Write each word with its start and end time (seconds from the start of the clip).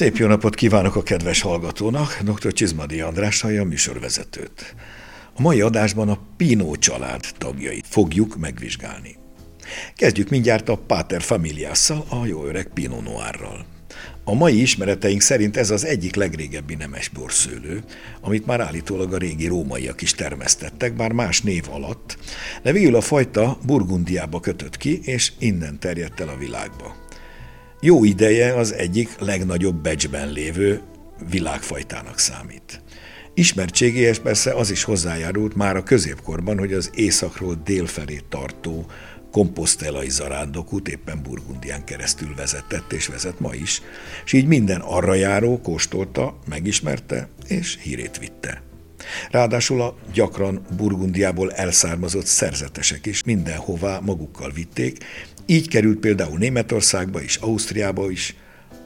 Szép 0.00 0.16
jó 0.16 0.26
napot 0.26 0.54
kívánok 0.54 0.96
a 0.96 1.02
kedves 1.02 1.40
hallgatónak, 1.40 2.20
dr. 2.22 2.52
Csizmadi 2.52 3.00
András 3.00 3.44
a 3.44 3.64
műsorvezetőt. 3.64 4.74
A 5.34 5.40
mai 5.40 5.60
adásban 5.60 6.08
a 6.08 6.18
Pino 6.36 6.76
család 6.76 7.24
tagjait 7.38 7.86
fogjuk 7.88 8.36
megvizsgálni. 8.36 9.16
Kezdjük 9.94 10.28
mindjárt 10.28 10.68
a 10.68 10.76
Pater 10.76 11.22
Familiasszal, 11.22 12.04
a 12.08 12.26
jó 12.26 12.44
öreg 12.44 12.70
Pino 12.74 13.00
Noirral. 13.00 13.64
A 14.24 14.34
mai 14.34 14.60
ismereteink 14.60 15.20
szerint 15.20 15.56
ez 15.56 15.70
az 15.70 15.84
egyik 15.84 16.14
legrégebbi 16.14 16.74
nemes 16.74 17.08
borszőlő, 17.08 17.84
amit 18.20 18.46
már 18.46 18.60
állítólag 18.60 19.12
a 19.12 19.18
régi 19.18 19.46
rómaiak 19.46 20.02
is 20.02 20.12
termesztettek, 20.12 20.96
bár 20.96 21.12
más 21.12 21.40
név 21.40 21.64
alatt, 21.70 22.18
de 22.62 22.72
végül 22.72 22.94
a 22.94 23.00
fajta 23.00 23.58
Burgundiába 23.66 24.40
kötött 24.40 24.76
ki, 24.76 25.00
és 25.02 25.32
innen 25.38 25.78
terjedt 25.78 26.20
el 26.20 26.28
a 26.28 26.36
világba. 26.36 26.99
Jó 27.82 28.04
ideje 28.04 28.54
az 28.54 28.72
egyik 28.74 29.18
legnagyobb 29.18 29.74
becsben 29.74 30.32
lévő 30.32 30.80
világfajtának 31.30 32.18
számít. 32.18 32.82
Ismertségéhez 33.34 34.18
persze 34.18 34.54
az 34.54 34.70
is 34.70 34.84
hozzájárult 34.84 35.54
már 35.54 35.76
a 35.76 35.82
középkorban, 35.82 36.58
hogy 36.58 36.72
az 36.72 36.90
északról 36.94 37.60
délfelé 37.64 38.20
tartó 38.28 38.86
komposztelai 39.30 40.10
zarándokút 40.10 40.88
éppen 40.88 41.22
Burgundián 41.22 41.84
keresztül 41.84 42.34
vezetett 42.34 42.92
és 42.92 43.06
vezet 43.06 43.40
ma 43.40 43.54
is, 43.54 43.82
és 44.24 44.32
így 44.32 44.46
minden 44.46 44.80
arra 44.80 45.14
járó 45.14 45.60
kóstolta, 45.60 46.38
megismerte 46.48 47.28
és 47.48 47.78
hírét 47.82 48.18
vitte. 48.18 48.62
Ráadásul 49.30 49.82
a 49.82 49.96
gyakran 50.12 50.66
Burgundiából 50.76 51.52
elszármazott 51.52 52.26
szerzetesek 52.26 53.06
is 53.06 53.24
mindenhová 53.24 53.98
magukkal 53.98 54.50
vitték, 54.50 55.04
így 55.50 55.68
került 55.68 55.98
például 55.98 56.38
Németországba 56.38 57.22
és 57.22 57.36
Ausztriába 57.36 58.10
is, 58.10 58.34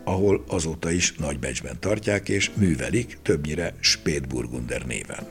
ahol 0.04 0.44
azóta 0.48 0.90
is 0.90 1.12
nagybecsben 1.12 1.76
tartják 1.80 2.28
és 2.28 2.50
művelik, 2.54 3.18
többnyire 3.22 3.74
Spätburgunder 3.80 4.86
néven. 4.86 5.26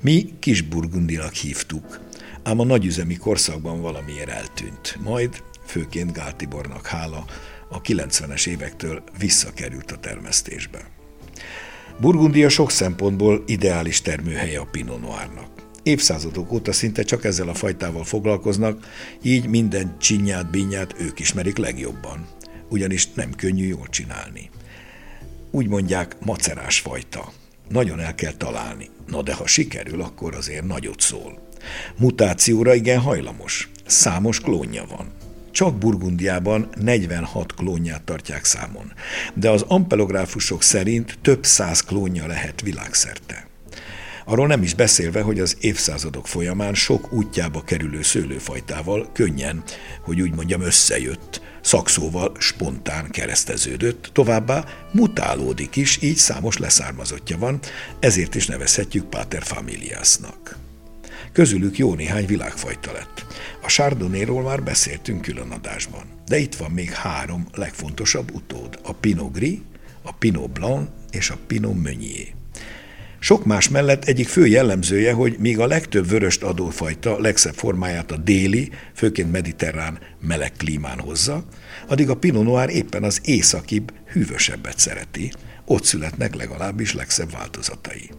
Mi 0.00 0.32
Kisburgundinak 0.38 1.32
hívtuk, 1.32 2.00
ám 2.42 2.58
a 2.60 2.64
nagyüzemi 2.64 3.16
korszakban 3.16 3.80
valamiért 3.80 4.28
eltűnt. 4.28 4.98
Majd, 5.02 5.42
főként 5.66 6.12
Gál 6.12 6.36
Tibornak 6.36 6.86
hála, 6.86 7.24
a 7.68 7.80
90-es 7.80 8.46
évektől 8.46 9.02
visszakerült 9.18 9.90
a 9.90 9.98
termesztésbe. 9.98 10.90
Burgundia 12.00 12.48
sok 12.48 12.70
szempontból 12.70 13.42
ideális 13.46 14.00
termőhelye 14.00 14.60
a 14.60 14.68
Pinot 14.70 15.00
Noirnak. 15.00 15.55
Évszázadok 15.86 16.52
óta 16.52 16.72
szinte 16.72 17.02
csak 17.02 17.24
ezzel 17.24 17.48
a 17.48 17.54
fajtával 17.54 18.04
foglalkoznak, 18.04 18.86
így 19.22 19.48
minden 19.48 19.96
csinyát, 19.98 20.50
binyát 20.50 20.94
ők 20.98 21.18
ismerik 21.18 21.56
legjobban. 21.56 22.26
Ugyanis 22.68 23.12
nem 23.12 23.34
könnyű 23.34 23.66
jól 23.66 23.86
csinálni. 23.90 24.50
Úgy 25.50 25.68
mondják, 25.68 26.16
macerás 26.20 26.80
fajta. 26.80 27.32
Nagyon 27.68 28.00
el 28.00 28.14
kell 28.14 28.32
találni. 28.32 28.88
Na 29.06 29.22
de 29.22 29.34
ha 29.34 29.46
sikerül, 29.46 30.00
akkor 30.00 30.34
azért 30.34 30.66
nagyot 30.66 31.00
szól. 31.00 31.48
Mutációra 31.96 32.74
igen 32.74 33.00
hajlamos. 33.00 33.70
Számos 33.86 34.40
klónja 34.40 34.84
van. 34.96 35.06
Csak 35.50 35.78
Burgundiában 35.78 36.68
46 36.80 37.54
klónját 37.54 38.02
tartják 38.02 38.44
számon, 38.44 38.92
de 39.34 39.50
az 39.50 39.62
ampelográfusok 39.62 40.62
szerint 40.62 41.18
több 41.22 41.44
száz 41.44 41.80
klónja 41.80 42.26
lehet 42.26 42.60
világszerte. 42.60 43.45
Arról 44.28 44.46
nem 44.46 44.62
is 44.62 44.74
beszélve, 44.74 45.20
hogy 45.20 45.40
az 45.40 45.56
évszázadok 45.60 46.26
folyamán 46.26 46.74
sok 46.74 47.12
útjába 47.12 47.62
kerülő 47.62 48.02
szőlőfajtával 48.02 49.10
könnyen, 49.12 49.62
hogy 50.00 50.20
úgy 50.20 50.34
mondjam, 50.34 50.60
összejött, 50.60 51.40
szakszóval 51.60 52.32
spontán 52.38 53.10
kereszteződött, 53.10 54.10
továbbá 54.12 54.64
mutálódik 54.92 55.76
is, 55.76 56.02
így 56.02 56.16
számos 56.16 56.58
leszármazottja 56.58 57.38
van, 57.38 57.58
ezért 58.00 58.34
is 58.34 58.46
nevezhetjük 58.46 59.04
Pater 59.04 59.42
Familiasnak. 59.42 60.58
Közülük 61.32 61.78
jó 61.78 61.94
néhány 61.94 62.26
világfajta 62.26 62.92
lett. 62.92 63.26
A 63.62 63.66
Chardonnayról 63.66 64.42
már 64.42 64.62
beszéltünk 64.62 65.22
külön 65.22 65.50
adásban, 65.50 66.04
de 66.26 66.38
itt 66.38 66.54
van 66.54 66.70
még 66.70 66.90
három 66.90 67.46
legfontosabb 67.54 68.34
utód, 68.34 68.78
a 68.82 68.92
Pinot 68.92 69.32
Gris, 69.32 69.58
a 70.02 70.12
Pinot 70.12 70.50
Blanc 70.50 70.88
és 71.10 71.30
a 71.30 71.38
Pinot 71.46 71.82
Meunier. 71.82 72.34
Sok 73.26 73.44
más 73.44 73.68
mellett 73.68 74.04
egyik 74.04 74.28
fő 74.28 74.46
jellemzője, 74.46 75.12
hogy 75.12 75.36
míg 75.38 75.58
a 75.58 75.66
legtöbb 75.66 76.08
vöröst 76.08 76.42
adófajta 76.42 77.20
legszebb 77.20 77.54
formáját 77.54 78.10
a 78.10 78.16
déli, 78.16 78.70
főként 78.94 79.32
mediterrán 79.32 79.98
meleg 80.20 80.52
klímán 80.52 80.98
hozza, 80.98 81.44
addig 81.88 82.10
a 82.10 82.16
Pinot 82.16 82.44
Noir 82.44 82.68
éppen 82.68 83.02
az 83.02 83.20
északibb, 83.24 83.92
hűvösebbet 84.12 84.78
szereti, 84.78 85.32
ott 85.64 85.84
születnek 85.84 86.34
legalábbis 86.34 86.94
legszebb 86.94 87.30
változatai. 87.30 88.10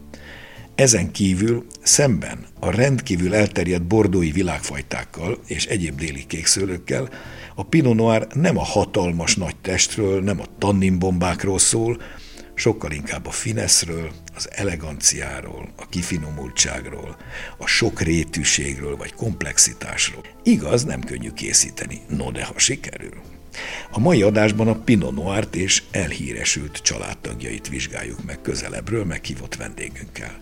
Ezen 0.75 1.11
kívül 1.11 1.65
szemben 1.83 2.45
a 2.59 2.71
rendkívül 2.71 3.35
elterjedt 3.35 3.87
bordói 3.87 4.31
világfajtákkal 4.31 5.39
és 5.45 5.65
egyéb 5.65 5.99
déli 5.99 6.25
kékszőlőkkel 6.25 7.09
a 7.55 7.63
Pinot 7.63 7.95
Noir 7.95 8.27
nem 8.33 8.57
a 8.57 8.63
hatalmas 8.63 9.35
nagy 9.35 9.55
testről, 9.55 10.21
nem 10.21 10.39
a 10.39 10.57
tanninbombákról 10.57 11.59
szól, 11.59 11.97
sokkal 12.57 12.91
inkább 12.91 13.25
a 13.25 13.31
fineszről, 13.31 14.11
az 14.35 14.49
eleganciáról, 14.51 15.69
a 15.75 15.89
kifinomultságról, 15.89 17.17
a 17.57 17.67
sok 17.67 18.01
rétűségről 18.01 18.97
vagy 18.97 19.13
komplexitásról. 19.13 20.23
Igaz, 20.43 20.83
nem 20.83 21.01
könnyű 21.01 21.31
készíteni, 21.31 22.01
no 22.07 22.31
de 22.31 22.45
ha 22.45 22.59
sikerül. 22.59 23.13
A 23.91 23.99
mai 23.99 24.21
adásban 24.21 24.67
a 24.67 24.75
Pinot 24.75 25.15
Noir-t 25.15 25.55
és 25.55 25.83
elhíresült 25.91 26.77
családtagjait 26.77 27.67
vizsgáljuk 27.67 28.23
meg 28.25 28.41
közelebbről 28.41 29.05
meghívott 29.05 29.55
vendégünkkel. 29.55 30.37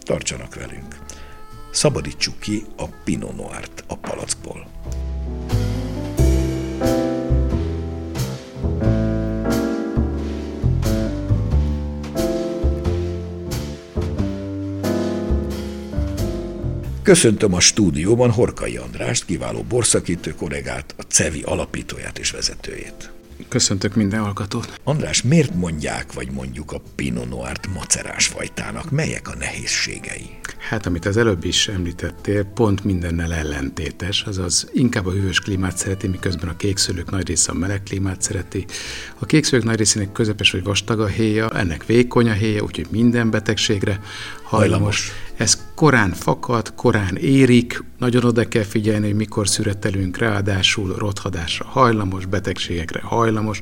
Tartsanak 0.00 0.54
velünk! 0.54 0.98
Szabadítsuk 1.72 2.40
ki 2.40 2.62
a 2.76 2.84
Pinot 2.86 3.36
Noir-t 3.36 3.84
a 3.86 3.96
palackból. 3.96 4.66
Köszöntöm 17.02 17.54
a 17.54 17.60
stúdióban 17.60 18.30
Horkai 18.30 18.76
Andrást, 18.76 19.24
kiváló 19.24 19.62
borszakítő 19.68 20.34
kollégát, 20.34 20.94
a 20.98 21.02
CEVI 21.02 21.42
alapítóját 21.42 22.18
és 22.18 22.30
vezetőjét. 22.30 23.10
Köszöntök 23.48 23.94
minden 23.94 24.20
hallgatót. 24.20 24.80
András, 24.84 25.22
miért 25.22 25.54
mondják, 25.54 26.12
vagy 26.12 26.30
mondjuk 26.30 26.72
a 26.72 26.82
Pinot 26.94 27.28
Noir-t 27.28 27.74
macerás 27.74 28.26
fajtának? 28.26 28.90
Melyek 28.90 29.28
a 29.28 29.34
nehézségei? 29.38 30.30
Hát, 30.58 30.86
amit 30.86 31.06
az 31.06 31.16
előbb 31.16 31.44
is 31.44 31.68
említettél, 31.68 32.44
pont 32.44 32.84
mindennel 32.84 33.34
ellentétes, 33.34 34.22
azaz 34.22 34.70
inkább 34.72 35.06
a 35.06 35.10
hűvös 35.10 35.40
klímát 35.40 35.76
szereti, 35.76 36.06
miközben 36.06 36.48
a 36.48 36.56
kékszőlők 36.56 37.10
nagy 37.10 37.26
része 37.26 37.50
a 37.50 37.54
meleg 37.54 37.82
klímát 37.82 38.22
szereti. 38.22 38.64
A 39.18 39.26
kékszőlők 39.26 39.64
nagy 39.64 39.76
részének 39.76 40.12
közepes 40.12 40.50
vagy 40.50 40.62
vastag 40.62 41.00
a 41.00 41.06
héja, 41.06 41.50
ennek 41.50 41.86
vékony 41.86 42.28
a 42.28 42.32
héja, 42.32 42.62
úgyhogy 42.62 42.86
minden 42.90 43.30
betegségre 43.30 44.00
hajlamos. 44.42 44.50
hajlamos. 44.50 45.12
Ez 45.42 45.58
korán 45.74 46.10
fakad, 46.10 46.74
korán 46.74 47.16
érik, 47.16 47.84
nagyon 47.98 48.24
oda 48.24 48.48
kell 48.48 48.62
figyelni, 48.62 49.06
hogy 49.06 49.14
mikor 49.14 49.48
szüretelünk, 49.48 50.16
ráadásul 50.16 50.94
rothadásra 50.94 51.64
hajlamos, 51.68 52.26
betegségekre 52.26 53.00
hajlamos, 53.00 53.60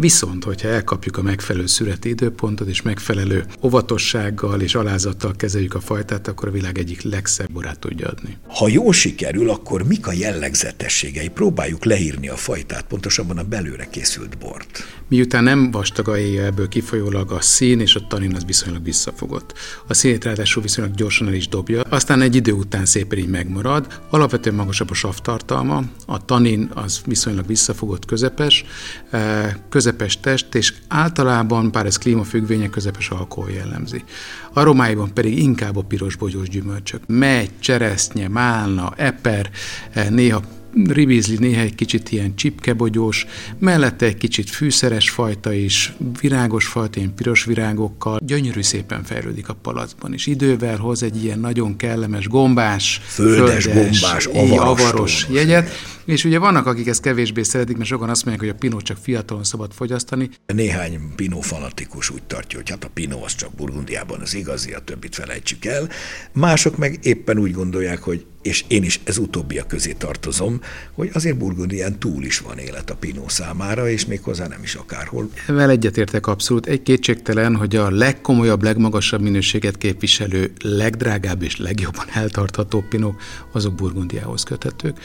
Viszont, 0.00 0.44
hogyha 0.44 0.68
elkapjuk 0.68 1.16
a 1.16 1.22
megfelelő 1.22 1.66
szüreti 1.66 2.08
időpontot, 2.08 2.68
és 2.68 2.82
megfelelő 2.82 3.44
óvatossággal 3.62 4.60
és 4.60 4.74
alázattal 4.74 5.32
kezeljük 5.36 5.74
a 5.74 5.80
fajtát, 5.80 6.28
akkor 6.28 6.48
a 6.48 6.50
világ 6.50 6.78
egyik 6.78 7.02
legszebb 7.02 7.52
borát 7.52 7.78
tudja 7.78 8.08
adni. 8.08 8.36
Ha 8.46 8.68
jól 8.68 8.92
sikerül, 8.92 9.50
akkor 9.50 9.82
mik 9.82 10.06
a 10.06 10.12
jellegzetességei? 10.12 11.28
Próbáljuk 11.28 11.84
leírni 11.84 12.28
a 12.28 12.36
fajtát, 12.36 12.82
pontosabban 12.82 13.38
a 13.38 13.42
belőle 13.42 13.88
készült 13.90 14.38
bort. 14.38 14.84
Miután 15.08 15.44
nem 15.44 15.70
vastag 15.70 16.08
a 16.08 16.18
éjjel, 16.18 16.44
ebből 16.44 16.68
kifolyólag 16.68 17.30
a 17.30 17.40
szín 17.40 17.80
és 17.80 17.94
a 17.94 18.06
tanin 18.08 18.34
az 18.34 18.44
viszonylag 18.44 18.84
visszafogott. 18.84 19.54
A 19.86 19.94
színét 19.94 20.24
ráadásul 20.24 20.62
viszonylag 20.62 20.94
gyorsan 20.94 21.26
el 21.26 21.34
is 21.34 21.48
dobja, 21.48 21.80
aztán 21.80 22.20
egy 22.20 22.34
idő 22.34 22.52
után 22.52 22.84
szépen 22.84 23.18
így 23.18 23.28
megmarad. 23.28 24.00
Alapvetően 24.10 24.56
magasabb 24.56 24.90
a 24.90 24.94
savtartalma, 24.94 25.82
a 26.06 26.24
tanin 26.24 26.70
az 26.74 27.00
viszonylag 27.06 27.46
visszafogott, 27.46 28.04
közepes, 28.04 28.64
eh, 29.10 29.54
közepes 29.88 30.20
test, 30.20 30.54
és 30.54 30.72
általában, 30.88 31.70
bár 31.70 31.86
ez 31.86 31.96
klímafüggvénye, 31.96 32.68
közepes 32.68 33.08
alkohol 33.08 33.50
jellemzi. 33.50 34.04
Aromáiban 34.52 35.12
pedig 35.14 35.38
inkább 35.38 35.76
a 35.76 35.82
piros 35.82 36.16
bogyós 36.16 36.48
gyümölcsök. 36.48 37.00
Megy, 37.06 37.50
cseresznye, 37.58 38.28
málna, 38.28 38.92
eper, 38.96 39.50
eh, 39.92 40.08
néha 40.08 40.42
ribizli 40.86 41.36
néha 41.38 41.60
egy 41.60 41.74
kicsit 41.74 42.10
ilyen 42.10 42.34
csipkebogyós, 42.34 43.26
mellette 43.58 44.06
egy 44.06 44.16
kicsit 44.16 44.50
fűszeres 44.50 45.10
fajta 45.10 45.52
is, 45.52 45.92
virágos 46.20 46.66
fajta, 46.66 46.98
ilyen 46.98 47.14
piros 47.14 47.44
virágokkal, 47.44 48.20
gyönyörű 48.22 48.62
szépen 48.62 49.02
fejlődik 49.02 49.48
a 49.48 49.54
palacban, 49.54 50.12
és 50.12 50.26
idővel 50.26 50.76
hoz 50.76 51.02
egy 51.02 51.24
ilyen 51.24 51.38
nagyon 51.38 51.76
kellemes 51.76 52.28
gombás, 52.28 53.00
földes, 53.04 53.64
földes 53.64 53.66
gombás, 53.66 54.26
avaros, 54.26 54.82
avaros 54.82 55.26
jegyet, 55.30 55.70
és 56.08 56.24
ugye 56.24 56.38
vannak, 56.38 56.66
akik 56.66 56.86
ezt 56.86 57.00
kevésbé 57.00 57.42
szeretik, 57.42 57.76
mert 57.76 57.88
sokan 57.88 58.08
azt 58.08 58.24
mondják, 58.24 58.46
hogy 58.46 58.56
a 58.56 58.58
pinó 58.58 58.80
csak 58.80 58.96
fiatalon 59.02 59.44
szabad 59.44 59.72
fogyasztani. 59.72 60.30
Néhány 60.46 61.00
pinó 61.16 61.40
fanatikus 61.40 62.10
úgy 62.10 62.22
tartja, 62.22 62.58
hogy 62.58 62.70
hát 62.70 62.84
a 62.84 62.90
pinó 62.94 63.24
az 63.24 63.34
csak 63.34 63.54
Burgundiában 63.54 64.20
az 64.20 64.34
igazi, 64.34 64.72
a 64.72 64.78
többit 64.78 65.14
felejtsük 65.14 65.64
el. 65.64 65.88
Mások 66.32 66.76
meg 66.76 66.98
éppen 67.02 67.38
úgy 67.38 67.52
gondolják, 67.52 68.02
hogy 68.02 68.26
és 68.42 68.64
én 68.68 68.82
is 68.82 69.00
ez 69.04 69.18
utóbbiak 69.18 69.68
közé 69.68 69.92
tartozom, 69.92 70.60
hogy 70.92 71.10
azért 71.12 71.38
Burgundián 71.38 71.98
túl 71.98 72.24
is 72.24 72.38
van 72.38 72.58
élet 72.58 72.90
a 72.90 72.96
Pinó 72.96 73.28
számára, 73.28 73.88
és 73.88 74.06
méghozzá 74.06 74.46
nem 74.46 74.62
is 74.62 74.74
akárhol. 74.74 75.30
Vel 75.46 75.70
egyetértek 75.70 76.26
abszolút. 76.26 76.66
Egy 76.66 76.82
kétségtelen, 76.82 77.56
hogy 77.56 77.76
a 77.76 77.90
legkomolyabb, 77.90 78.62
legmagasabb 78.62 79.20
minőséget 79.20 79.78
képviselő, 79.78 80.52
legdrágább 80.62 81.42
és 81.42 81.56
legjobban 81.56 82.06
eltartható 82.12 82.84
Pinók, 82.88 83.22
azok 83.52 83.74
Burgundiához 83.74 84.42
köthetők. 84.42 84.98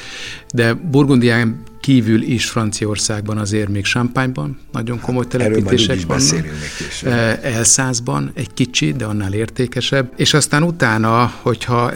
De 0.53 0.73
Burgundián 0.93 1.63
kívül 1.79 2.21
is 2.21 2.49
Franciaországban 2.49 3.37
azért 3.37 3.69
még 3.69 3.83
Champagne-ban 3.83 4.57
nagyon 4.71 4.99
komoly 4.99 5.27
telepítések 5.27 5.99
vannak. 6.07 6.47
Elszázban 7.41 8.31
egy 8.33 8.53
kicsi, 8.53 8.91
de 8.91 9.05
annál 9.05 9.33
értékesebb. 9.33 10.13
És 10.15 10.33
aztán 10.33 10.63
utána, 10.63 11.33
hogyha 11.41 11.91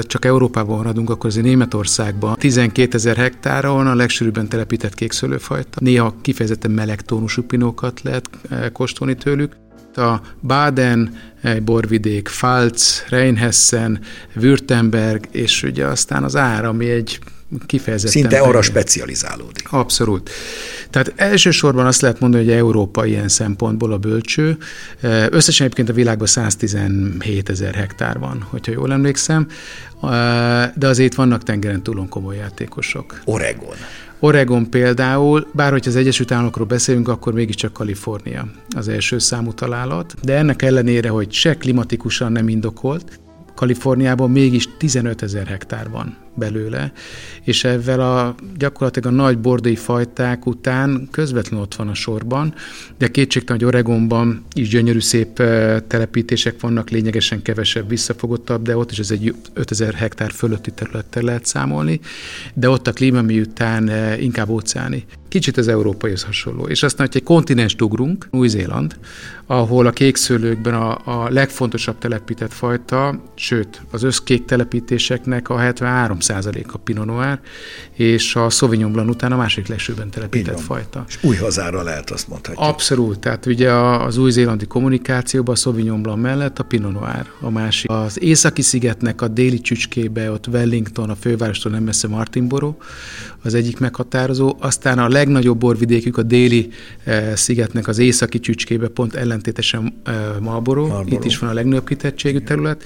csak 0.00 0.24
Európában 0.24 0.76
maradunk, 0.76 1.10
akkor 1.10 1.30
azért 1.30 1.44
Németországban 1.44 2.36
12 2.38 2.96
ezer 2.96 3.16
hektáron 3.16 3.86
a 3.86 3.94
legsűrűbben 3.94 4.48
telepített 4.48 4.94
kékszőlőfajta. 4.94 5.78
Néha 5.80 6.14
kifejezetten 6.22 6.70
meleg 6.70 7.00
tónusú 7.02 7.42
pinókat 7.42 8.02
lehet 8.02 8.30
kóstolni 8.72 9.14
tőlük 9.14 9.56
a 9.94 10.20
Baden, 10.42 11.16
borvidék, 11.64 12.22
Pfalz, 12.22 13.04
Rheinhessen, 13.08 14.00
Württemberg, 14.34 15.24
és 15.30 15.62
ugye 15.62 15.86
aztán 15.86 16.24
az 16.24 16.36
ár, 16.36 16.64
ami 16.64 16.90
egy 16.90 17.18
kifejezetten... 17.66 18.20
Szinte 18.20 18.38
arra 18.38 18.62
specializálódik. 18.62 19.72
Abszolút. 19.72 20.30
Tehát 20.90 21.12
elsősorban 21.16 21.86
azt 21.86 22.00
lehet 22.00 22.20
mondani, 22.20 22.44
hogy 22.44 22.52
Európa 22.52 23.06
ilyen 23.06 23.28
szempontból 23.28 23.92
a 23.92 23.98
bölcső. 23.98 24.56
Összesen 25.30 25.66
egyébként 25.66 25.88
a 25.88 25.92
világban 25.92 26.26
117 26.26 27.48
ezer 27.48 27.74
hektár 27.74 28.18
van, 28.18 28.46
hogyha 28.50 28.72
jól 28.72 28.92
emlékszem, 28.92 29.46
de 30.74 30.86
azért 30.86 31.14
vannak 31.14 31.42
tengeren 31.42 31.82
túlon 31.82 32.08
komoly 32.08 32.36
játékosok. 32.36 33.20
Oregon. 33.24 33.74
Oregon 34.18 34.70
például, 34.70 35.46
bár 35.52 35.72
hogyha 35.72 35.90
az 35.90 35.96
Egyesült 35.96 36.32
Államokról 36.32 36.66
beszélünk, 36.66 37.08
akkor 37.08 37.32
mégiscsak 37.32 37.72
Kalifornia 37.72 38.46
az 38.76 38.88
első 38.88 39.18
számú 39.18 39.52
találat, 39.52 40.14
de 40.22 40.36
ennek 40.36 40.62
ellenére, 40.62 41.08
hogy 41.08 41.32
se 41.32 41.56
klimatikusan 41.56 42.32
nem 42.32 42.48
indokolt, 42.48 43.20
Kaliforniában 43.54 44.30
mégis 44.30 44.68
15 44.78 45.22
ezer 45.22 45.46
hektár 45.46 45.90
van 45.90 46.25
belőle, 46.36 46.92
és 47.44 47.64
ezzel 47.64 48.00
a 48.00 48.34
gyakorlatilag 48.56 49.12
a 49.12 49.16
nagy 49.16 49.38
bordai 49.38 49.76
fajták 49.76 50.46
után 50.46 51.08
közvetlenül 51.10 51.64
ott 51.64 51.74
van 51.74 51.88
a 51.88 51.94
sorban, 51.94 52.54
de 52.98 53.08
kétségtelen, 53.08 53.62
hogy 53.62 53.74
Oregonban 53.74 54.44
is 54.52 54.68
gyönyörű 54.68 55.00
szép 55.00 55.42
telepítések 55.86 56.60
vannak, 56.60 56.90
lényegesen 56.90 57.42
kevesebb, 57.42 57.88
visszafogottabb, 57.88 58.62
de 58.62 58.76
ott 58.76 58.90
is 58.90 58.98
ez 58.98 59.10
egy 59.10 59.34
5000 59.52 59.94
hektár 59.94 60.30
fölötti 60.30 60.70
területtel 60.70 61.22
lehet 61.22 61.46
számolni, 61.46 62.00
de 62.54 62.68
ott 62.68 62.86
a 62.86 62.92
klíma 62.92 63.22
miután 63.22 63.90
inkább 64.20 64.48
óceáni. 64.48 65.04
Kicsit 65.28 65.56
az 65.56 65.68
európaihoz 65.68 66.22
hasonló. 66.22 66.66
És 66.66 66.82
aztán, 66.82 67.06
hogy 67.06 67.16
egy 67.16 67.22
kontinens 67.22 67.74
ugrunk, 67.74 68.28
Új-Zéland, 68.30 68.96
ahol 69.46 69.86
a 69.86 69.90
kékszőlőkben 69.90 70.74
a, 70.74 70.98
a 71.04 71.30
legfontosabb 71.30 71.98
telepített 71.98 72.52
fajta, 72.52 73.22
sőt, 73.34 73.82
az 73.90 74.02
összkék 74.02 74.44
telepítéseknek 74.44 75.48
a 75.48 75.58
73 75.58 76.20
a 76.28 76.78
Pinot 76.84 77.06
Noir, 77.06 77.38
és 77.92 78.36
a 78.36 78.50
Sauvignon 78.50 78.92
Blanc 78.92 79.10
után 79.10 79.32
a 79.32 79.36
másik 79.36 79.66
legsőbben 79.66 80.10
telepített 80.10 80.60
fajta. 80.60 81.04
És 81.08 81.18
új 81.22 81.36
hazára 81.36 81.82
lehet 81.82 82.10
azt 82.10 82.28
mondhatni. 82.28 82.66
Abszolút, 82.66 83.18
tehát 83.18 83.46
ugye 83.46 83.72
az 83.72 84.16
új-zélandi 84.16 84.66
kommunikációban 84.66 85.54
a 85.54 85.58
Sauvignon 85.58 86.02
Blanc 86.02 86.22
mellett 86.22 86.58
a 86.58 86.64
Pinot 86.64 86.92
Noir 86.92 87.26
a 87.40 87.50
másik. 87.50 87.90
Az 87.90 88.22
északi 88.22 88.62
szigetnek 88.62 89.22
a 89.22 89.28
déli 89.28 89.60
csücskébe, 89.60 90.30
ott 90.30 90.46
Wellington, 90.46 91.10
a 91.10 91.14
fővárostól 91.14 91.72
nem 91.72 91.82
messze 91.82 92.08
Martinborough, 92.08 92.76
az 93.46 93.54
egyik 93.54 93.78
meghatározó, 93.78 94.56
aztán 94.60 94.98
a 94.98 95.08
legnagyobb 95.08 95.58
borvidékük 95.58 96.18
a 96.18 96.22
déli 96.22 96.68
eh, 97.04 97.32
szigetnek 97.36 97.88
az 97.88 97.98
északi 97.98 98.40
csücskébe, 98.40 98.88
pont 98.88 99.14
ellentétesen 99.14 100.00
eh, 100.04 100.14
Marlborough, 100.40 100.88
Marlborough, 100.88 101.12
itt 101.12 101.24
is 101.24 101.38
van 101.38 101.50
a 101.50 101.52
legnagyobb 101.52 101.86
kitettségű 101.86 102.38
terület, 102.38 102.84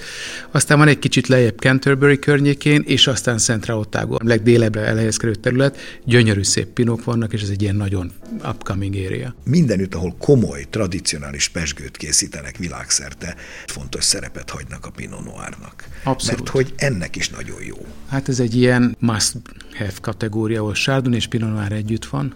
aztán 0.51 0.77
van 0.77 0.87
egy 0.87 0.99
kicsit 0.99 1.27
lejjebb 1.27 1.57
Canterbury 1.57 2.19
környékén, 2.19 2.83
és 2.85 3.07
aztán 3.07 3.37
Central 3.37 3.79
Otago, 3.79 4.15
a 4.15 4.19
legdélebbre 4.23 4.81
elhelyezkedő 4.81 5.35
terület, 5.35 5.77
gyönyörű 6.05 6.43
szép 6.43 6.67
pinok 6.67 7.03
vannak, 7.03 7.33
és 7.33 7.41
ez 7.41 7.49
egy 7.49 7.61
ilyen 7.61 7.75
nagyon 7.75 8.11
upcoming 8.43 8.95
area. 8.95 9.35
Mindenütt, 9.43 9.95
ahol 9.95 10.15
komoly, 10.19 10.65
tradicionális 10.69 11.49
pesgőt 11.49 11.97
készítenek 11.97 12.57
világszerte, 12.57 13.35
fontos 13.65 14.03
szerepet 14.03 14.49
hagynak 14.49 14.85
a 14.85 14.89
Pinot 14.89 15.23
Noirnak. 15.23 15.87
Abszolút. 16.03 16.39
Mert 16.39 16.49
hogy 16.49 16.73
ennek 16.77 17.15
is 17.15 17.29
nagyon 17.29 17.63
jó. 17.63 17.85
Hát 18.07 18.29
ez 18.29 18.39
egy 18.39 18.55
ilyen 18.55 18.95
must 18.99 19.35
have 19.77 19.93
kategória, 20.01 20.59
ahol 20.61 20.73
Chardonnay 20.73 21.17
és 21.17 21.27
Pinot 21.27 21.53
Noir 21.53 21.71
együtt 21.71 22.05
van, 22.05 22.35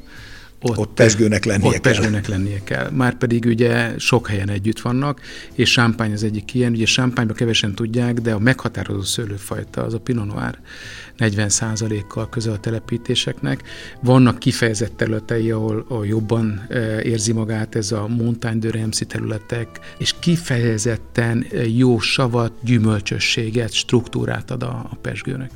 ott, 0.61 0.77
ott 0.77 0.93
pesgőnek 0.93 1.45
lennie 1.45 1.67
ott 1.67 1.71
kell. 1.71 1.81
pesgőnek 1.81 2.27
lennie 2.27 2.63
kell. 2.63 2.89
Márpedig 2.89 3.45
ugye 3.45 3.97
sok 3.97 4.27
helyen 4.27 4.49
együtt 4.49 4.79
vannak, 4.79 5.21
és 5.53 5.71
Champagne 5.71 6.13
az 6.13 6.23
egyik 6.23 6.53
ilyen. 6.53 6.71
Ugye 6.71 6.85
champagne 6.85 7.33
kevesen 7.33 7.75
tudják, 7.75 8.13
de 8.13 8.33
a 8.33 8.39
meghatározó 8.39 9.01
szőlőfajta 9.01 9.83
az 9.83 9.93
a 9.93 9.99
Pinot 9.99 10.25
Noir 10.25 10.59
40%-kal 11.17 12.29
közel 12.29 12.53
a 12.53 12.59
telepítéseknek. 12.59 13.63
Vannak 14.01 14.39
kifejezett 14.39 14.97
területei, 14.97 15.51
ahol, 15.51 15.85
ahol 15.87 16.07
jobban 16.07 16.65
e, 16.69 17.01
érzi 17.01 17.31
magát 17.31 17.75
ez 17.75 17.91
a 17.91 18.07
Montagne 18.07 18.59
de 18.59 18.89
területek, 19.07 19.79
és 19.97 20.13
kifejezetten 20.19 21.45
jó 21.75 21.99
savat, 21.99 22.51
gyümölcsösséget, 22.61 23.73
struktúrát 23.73 24.51
ad 24.51 24.63
a, 24.63 24.87
a 24.91 24.95
pesgőnek. 25.01 25.51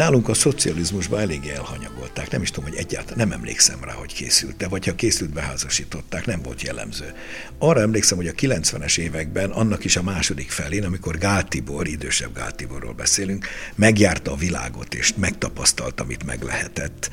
Nálunk 0.00 0.28
a 0.28 0.34
szocializmusban 0.34 1.20
eléggé 1.20 1.50
elhanyagolták, 1.50 2.30
nem 2.30 2.42
is 2.42 2.50
tudom, 2.50 2.70
hogy 2.70 2.78
egyáltalán 2.78 3.28
nem 3.28 3.38
emlékszem 3.38 3.84
rá, 3.84 3.92
hogy 3.92 4.14
készült, 4.14 4.56
de 4.56 4.68
vagy 4.68 4.86
ha 4.86 4.94
készült, 4.94 5.32
beházasították, 5.32 6.26
nem 6.26 6.42
volt 6.42 6.62
jellemző. 6.62 7.14
Arra 7.58 7.80
emlékszem, 7.80 8.16
hogy 8.16 8.26
a 8.26 8.32
90-es 8.32 8.98
években, 8.98 9.50
annak 9.50 9.84
is 9.84 9.96
a 9.96 10.02
második 10.02 10.50
felén, 10.50 10.84
amikor 10.84 11.18
Gál 11.18 11.48
Tibor, 11.48 11.86
idősebb 11.88 12.34
Gál 12.34 12.54
Tiborról 12.54 12.92
beszélünk, 12.92 13.46
megjárta 13.74 14.32
a 14.32 14.36
világot 14.36 14.94
és 14.94 15.14
megtapasztalta, 15.14 16.02
amit 16.02 16.24
meg 16.24 16.42
lehetett, 16.42 17.10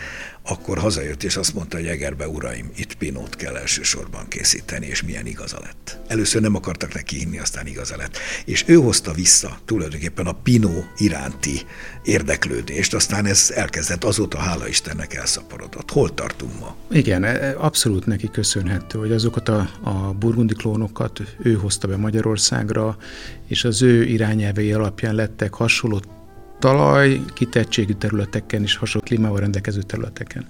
akkor 0.49 0.77
hazajött 0.77 1.23
és 1.23 1.35
azt 1.35 1.53
mondta, 1.53 1.77
hogy 1.77 1.87
Egerbe, 1.87 2.27
uraim, 2.27 2.71
itt 2.75 2.95
pinót 2.95 3.35
kell 3.35 3.55
elsősorban 3.55 4.27
készíteni, 4.27 4.85
és 4.85 5.03
milyen 5.03 5.25
igaza 5.25 5.59
lett. 5.59 5.99
Először 6.07 6.41
nem 6.41 6.55
akartak 6.55 6.93
neki 6.93 7.21
inni, 7.21 7.39
aztán 7.39 7.67
igaza 7.67 7.97
lett. 7.97 8.17
És 8.45 8.63
ő 8.67 8.75
hozta 8.75 9.11
vissza 9.11 9.59
tulajdonképpen 9.65 10.25
a 10.25 10.31
pinó 10.31 10.85
iránti 10.97 11.61
érdeklődést, 12.03 12.76
aztán 12.93 13.25
ez 13.25 13.51
elkezdett, 13.55 14.03
azóta 14.03 14.37
hála 14.37 14.67
Istennek 14.67 15.13
elszaporodott. 15.13 15.91
Hol 15.91 16.13
tartunk 16.13 16.59
ma? 16.59 16.75
Igen, 16.91 17.23
e, 17.23 17.27
e, 17.27 17.55
abszolút 17.57 18.05
neki 18.05 18.29
köszönhető, 18.31 18.99
hogy 18.99 19.11
azokat 19.11 19.49
a, 19.49 19.69
a 19.81 19.91
burgundi 19.91 20.53
klónokat 20.53 21.21
ő 21.43 21.53
hozta 21.53 21.87
be 21.87 21.97
Magyarországra, 21.97 22.97
és 23.47 23.63
az 23.63 23.81
ő 23.81 24.03
irányelvei 24.03 24.73
alapján 24.73 25.15
lettek 25.15 25.53
hasonló 25.53 26.01
talaj 26.59 27.21
kitettségű 27.33 27.93
területeken 27.93 28.61
és 28.61 28.75
hasonló 28.75 29.07
klímával 29.07 29.39
rendelkező 29.39 29.81
területeken. 29.81 30.47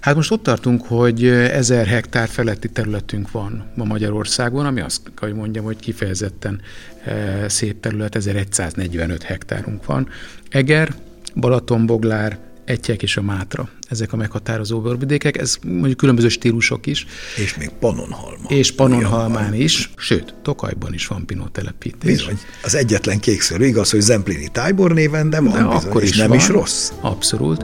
Hát 0.00 0.14
most 0.14 0.30
ott 0.30 0.42
tartunk, 0.42 0.82
hogy 0.86 1.26
ezer 1.26 1.86
hektár 1.86 2.28
feletti 2.28 2.68
területünk 2.68 3.30
van 3.30 3.64
ma 3.74 3.84
Magyarországon, 3.84 4.66
ami 4.66 4.80
azt 4.80 5.00
kell, 5.02 5.28
hogy 5.28 5.38
mondjam, 5.38 5.64
hogy 5.64 5.76
kifejezetten 5.76 6.60
e, 7.04 7.48
szép 7.48 7.80
terület, 7.80 8.16
1145 8.16 9.22
hektárunk 9.22 9.84
van. 9.84 10.08
Eger, 10.48 10.94
Balatonboglár, 11.36 12.38
Egyek 12.64 13.02
és 13.02 13.16
a 13.16 13.22
Mátra. 13.22 13.68
Ezek 13.88 14.12
a 14.12 14.16
meghatározó 14.16 14.80
borvidékek, 14.80 15.36
ez 15.36 15.56
mondjuk 15.66 15.96
különböző 15.96 16.28
stílusok 16.28 16.86
is. 16.86 17.06
És 17.36 17.56
még 17.56 17.68
Panonhalma. 17.68 18.48
És 18.48 18.72
Panonhalmán 18.72 19.54
is, 19.54 19.90
sőt, 19.96 20.34
Tokajban 20.42 20.94
is 20.94 21.06
van 21.06 21.26
pinó 21.26 21.46
telepítés. 21.46 22.16
Bizony, 22.16 22.38
az 22.62 22.74
egyetlen 22.74 23.20
kékszörű, 23.20 23.64
igaz, 23.64 23.90
hogy 23.90 24.00
Zemplini 24.00 24.48
Tájbor 24.48 24.92
néven, 24.92 25.30
de 25.30 25.40
van 25.40 25.52
de 25.52 25.62
bizony, 25.62 25.88
akkor 25.88 26.02
is 26.02 26.16
nem 26.16 26.28
van. 26.28 26.36
is 26.36 26.48
rossz. 26.48 26.92
Abszolút. 27.00 27.62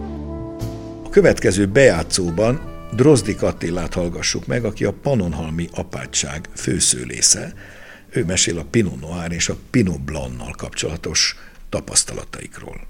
A 1.04 1.08
következő 1.10 1.66
bejátszóban 1.66 2.60
Drozdik 2.96 3.42
Attilát 3.42 3.94
hallgassuk 3.94 4.46
meg, 4.46 4.64
aki 4.64 4.84
a 4.84 4.92
Panonhalmi 5.02 5.68
apátság 5.72 6.48
főszőlésze. 6.54 7.54
Ő 8.10 8.24
mesél 8.24 8.58
a 8.58 8.64
Pinot 8.70 9.00
Noir 9.00 9.32
és 9.32 9.48
a 9.48 9.56
Pinot 9.70 10.00
Blanc-nal 10.00 10.54
kapcsolatos 10.56 11.36
tapasztalataikról. 11.68 12.80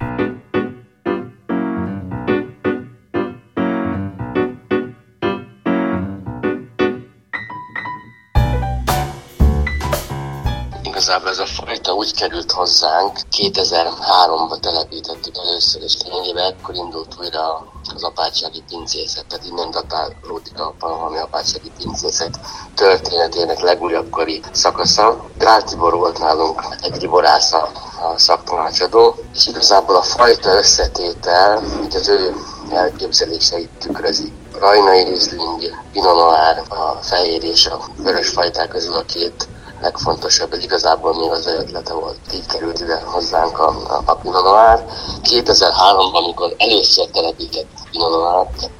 Igazából 11.12 11.42
ez 11.42 11.50
a 11.50 11.62
fajta 11.64 11.92
úgy 11.92 12.14
került 12.14 12.52
hozzánk, 12.52 13.18
2003-ban 13.36 14.60
telepítettük 14.60 15.36
először, 15.36 15.82
és 15.82 15.96
lényegében 16.04 16.44
ekkor 16.44 16.74
indult 16.74 17.14
újra 17.20 17.66
az 17.94 18.02
apátsági 18.02 18.62
pincészet, 18.68 19.26
tehát 19.26 19.44
innen 19.44 19.70
datálódik 19.70 20.60
a 20.60 20.74
Panahalmi 20.78 21.18
apátsági 21.18 21.70
pincészet 21.78 22.38
történetének 22.74 23.60
legújabb 23.60 24.10
kori 24.10 24.42
szakasza. 24.52 25.24
Gál 25.38 25.62
Tibor 25.62 25.94
volt 25.94 26.18
nálunk 26.18 26.64
egy 26.80 27.00
riborász 27.00 27.52
a 27.52 27.70
szaktanácsadó, 28.16 29.14
és 29.34 29.46
igazából 29.46 29.96
a 29.96 30.02
fajta 30.02 30.56
összetétel, 30.56 31.62
hogy 31.80 31.96
az 31.96 32.08
ő 32.08 32.34
elképzeléseit 32.70 33.70
tükrözi. 33.78 34.32
Rajnai 34.58 35.04
Riesling, 35.04 35.60
Pinot 35.92 36.14
Noir, 36.14 36.62
a 36.68 37.02
fehér 37.02 37.44
és 37.44 37.66
a 37.66 37.80
vörös 37.96 38.28
fajták 38.28 38.68
közül 38.68 38.94
a 38.94 39.04
két 39.04 39.48
legfontosabb, 39.82 40.52
ez 40.52 40.64
igazából 40.64 41.14
még 41.14 41.30
az 41.30 41.46
ötlete 41.46 41.94
volt. 41.94 42.18
Így 42.34 42.46
került 42.46 42.80
ide 42.80 43.00
hozzánk 43.04 43.58
a, 43.58 43.68
a, 43.68 44.02
a 44.04 44.14
Pinot 44.14 44.42
Noir. 44.42 44.84
2003-ban, 45.22 46.12
amikor 46.12 46.54
először 46.58 47.06
telepített 47.06 47.66
Pinot 47.90 48.10
Noir, 48.10 48.70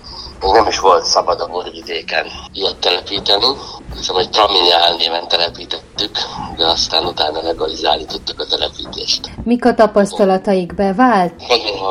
még 0.42 0.52
nem 0.52 0.66
is 0.66 0.78
volt 0.78 1.04
szabad 1.04 1.40
a 1.40 1.46
borvidéken 1.46 2.26
ilyet 2.52 2.76
telepíteni, 2.76 3.46
hiszen 3.94 4.14
hogy 4.14 4.30
Traminiál 4.30 4.96
néven 4.96 5.28
telepítettük, 5.28 6.18
de 6.56 6.66
aztán 6.66 7.04
utána 7.04 7.42
legalizálni 7.42 8.04
tudtuk 8.04 8.40
a 8.40 8.46
telepítést. 8.46 9.30
Mik 9.44 9.64
a 9.64 9.74
tapasztalataik 9.74 10.74
bevált? 10.74 11.34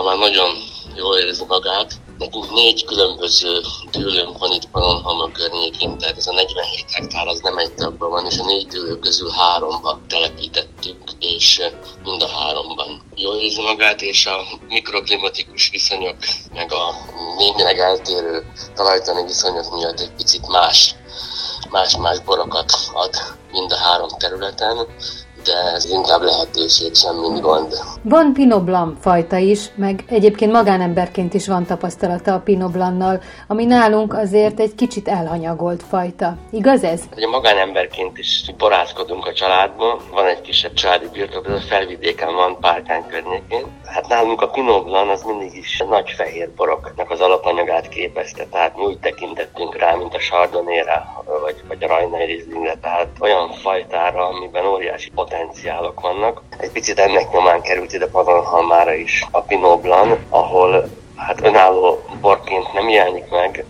Már 0.06 0.18
nagyon 0.18 0.50
jól 0.96 1.18
érzi 1.18 1.44
magát, 1.48 1.94
Nekünk 2.22 2.52
négy 2.52 2.86
különböző 2.86 3.62
dűlőnk 3.92 4.38
van 4.38 4.52
itt 4.52 4.70
Pannonhalma 4.70 5.32
környékén, 5.32 5.98
tehát 5.98 6.18
ez 6.18 6.28
a 6.28 6.34
47 6.34 6.92
hektár 6.92 7.28
az 7.28 7.40
nem 7.40 7.58
egy 7.58 7.74
tagban 7.74 8.10
van, 8.10 8.26
és 8.26 8.38
a 8.40 8.46
négy 8.46 8.68
dűlő 8.68 9.00
közül 9.00 9.30
háromba 9.30 10.00
telepítettük, 10.08 10.98
és 11.20 11.62
mind 12.04 12.22
a 12.22 12.28
háromban. 12.28 13.02
Jól 13.16 13.36
érzi 13.36 13.62
magát, 13.62 14.02
és 14.02 14.26
a 14.26 14.42
mikroklimatikus 14.68 15.70
viszonyok, 15.70 16.16
meg 16.54 16.72
a 16.74 16.96
némileg 17.38 17.80
eltérő 17.80 18.52
talajtani 18.76 19.24
viszonyok 19.24 19.76
miatt 19.76 20.00
egy 20.00 20.14
picit 20.16 20.48
más 20.48 20.96
más-más 21.70 22.20
borokat 22.20 22.72
ad 22.94 23.16
mind 23.52 23.72
a 23.72 23.78
három 23.78 24.10
területen 24.18 24.88
de 25.44 25.72
ez 25.76 25.86
inkább 25.86 26.22
lehetőség, 26.22 26.96
sem 26.96 27.16
mint 27.16 27.42
gond. 27.42 27.74
Van 28.04 28.34
Pinot 28.34 28.64
Blanc 28.64 29.02
fajta 29.02 29.38
is, 29.38 29.70
meg 29.76 30.04
egyébként 30.08 30.52
magánemberként 30.52 31.34
is 31.34 31.48
van 31.48 31.66
tapasztalata 31.66 32.34
a 32.34 32.40
Pinot 32.40 32.72
Blancnal, 32.72 33.22
ami 33.48 33.66
nálunk 33.66 34.14
azért 34.14 34.60
egy 34.60 34.76
kicsit 34.76 35.08
elhanyagolt 35.08 35.84
fajta. 35.84 36.38
Igaz 36.52 36.84
ez? 36.84 37.02
Ugye 37.16 37.28
magánemberként 37.28 38.18
is 38.18 38.46
borázkodunk 38.58 39.26
a 39.26 39.34
családban, 39.34 40.00
van 40.12 40.26
egy 40.28 40.42
kisebb 40.42 40.74
családi 40.74 41.08
birtok, 41.14 41.48
ez 41.48 41.54
a 41.54 41.66
felvidéken 41.70 42.34
van, 42.36 42.60
Párkány 42.60 43.06
környékén. 43.08 43.66
Hát 43.86 44.08
nálunk 44.08 44.42
a 44.42 44.50
Pinot 44.50 44.86
Blanc 44.86 45.12
az 45.12 45.24
mindig 45.24 45.58
is 45.58 45.84
nagy 45.90 46.10
fehér 46.10 46.50
boroknak 46.56 47.12
az 47.12 47.20
alapanyagát 47.20 47.90
képezte, 47.90 48.46
tehát 48.52 48.76
mi 48.76 48.84
úgy 48.84 49.00
tekintettünk 49.00 49.78
rá, 49.78 49.96
mint 49.96 50.14
a 50.14 50.18
chardonnay 50.18 50.84
vagy, 51.42 51.64
vagy 51.68 51.84
a 51.84 51.88
Rajnai 51.88 52.26
Rieslingre, 52.26 52.76
tehát 52.82 53.08
olyan 53.20 53.52
fajtára, 53.52 54.28
amiben 54.28 54.66
óriási 54.66 55.10
pot 55.16 55.31
potenciálok 55.32 56.02
vannak. 56.02 56.42
Egy 56.58 56.72
picit 56.72 57.00
ennek 57.00 57.32
nyomán 57.32 57.62
került 57.62 57.94
ide 57.94 58.08
Pannonhalmára 58.08 58.94
is 58.94 59.26
a 59.32 59.42
Pinot 59.42 59.82
Blanc, 59.82 60.20
ahol 60.30 60.90
hát 61.16 61.42
önálló 61.44 62.04
borként 62.22 62.74
nem 62.74 62.90
jelenik 62.90 63.30
meg, 63.30 63.66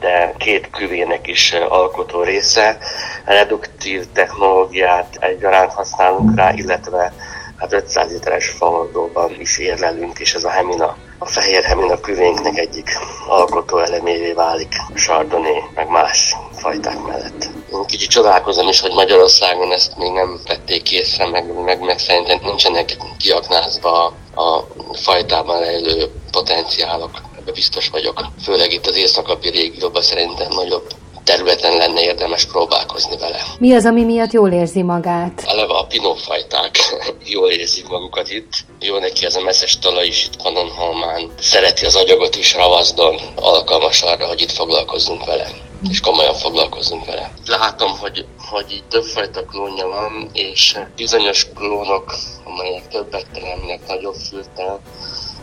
de 0.00 0.34
két 0.38 0.70
küvének 0.70 1.26
is 1.26 1.52
alkotó 1.52 2.22
része. 2.22 2.78
Reduktív 3.24 4.04
technológiát 4.12 5.16
egyaránt 5.20 5.72
használunk 5.72 6.36
rá, 6.36 6.52
illetve 6.52 7.12
hát 7.56 7.72
500 7.72 8.12
literes 8.12 8.48
fahordóban 8.48 9.40
is 9.40 9.58
érlelünk, 9.58 10.18
és 10.18 10.34
ez 10.34 10.44
a 10.44 10.50
hemina, 10.50 10.96
a 11.18 11.26
fehér 11.26 11.62
hemina 11.62 12.00
küvénknek 12.00 12.58
egyik 12.58 12.98
alkotó 13.28 13.78
elemévé 13.78 14.32
válik 14.32 14.74
a 14.88 14.98
Chardonnay, 14.98 15.62
meg 15.74 15.88
más 15.88 16.36
fajták 16.52 17.02
mellett. 17.06 17.61
Én 17.72 17.84
kicsit 17.86 18.10
csodálkozom 18.10 18.68
is, 18.68 18.80
hogy 18.80 18.92
Magyarországon 18.92 19.72
ezt 19.72 19.96
még 19.96 20.10
nem 20.10 20.40
vették 20.46 20.92
észre, 20.92 21.26
meg, 21.26 21.62
meg, 21.64 21.80
meg 21.80 21.98
szerintem 21.98 22.38
nincsenek 22.42 22.96
kiaknázva 23.18 24.04
a 24.34 24.64
fajtában 24.92 25.60
rejlő 25.60 26.10
potenciálok. 26.30 27.10
Ebbe 27.38 27.52
biztos 27.52 27.88
vagyok. 27.88 28.26
Főleg 28.42 28.72
itt 28.72 28.86
az 28.86 28.96
északapi 28.96 29.48
régióban 29.48 30.02
szerintem 30.02 30.48
nagyobb 30.50 30.86
területen 31.24 31.76
lenne 31.76 32.02
érdemes 32.02 32.44
próbálkozni 32.44 33.16
vele. 33.16 33.42
Mi 33.58 33.74
az, 33.74 33.84
ami 33.84 34.04
miatt 34.04 34.32
jól 34.32 34.50
érzi 34.50 34.82
magát? 34.82 35.42
Eleve 35.46 35.74
a 35.74 35.84
pinófajták 35.84 36.78
jól 37.34 37.50
érzik 37.50 37.88
magukat 37.88 38.30
itt. 38.30 38.52
Jó 38.80 38.98
neki 38.98 39.24
ez 39.24 39.36
a 39.36 39.40
messzes 39.40 39.78
talaj 39.78 40.06
is 40.06 40.24
itt 40.24 40.42
Pannonhalmán. 40.42 41.30
Szereti 41.40 41.84
az 41.84 41.96
agyagot 41.96 42.36
is 42.36 42.54
ravazdon, 42.54 43.16
alkalmas 43.34 44.02
arra, 44.02 44.26
hogy 44.26 44.40
itt 44.40 44.52
foglalkozzunk 44.52 45.24
vele 45.24 45.70
és 45.90 46.00
komolyan 46.00 46.34
foglalkozunk 46.34 47.04
vele. 47.04 47.32
Látom, 47.46 47.98
hogy, 47.98 48.26
hogy 48.50 48.72
itt 48.72 48.88
többfajta 48.88 49.44
klónja 49.44 49.86
van, 49.88 50.30
és 50.32 50.78
bizonyos 50.96 51.46
klónok, 51.54 52.14
amelyek 52.44 52.88
többet 52.88 53.26
teremnek, 53.32 53.86
nagyobb 53.86 54.14
fürtel, 54.14 54.80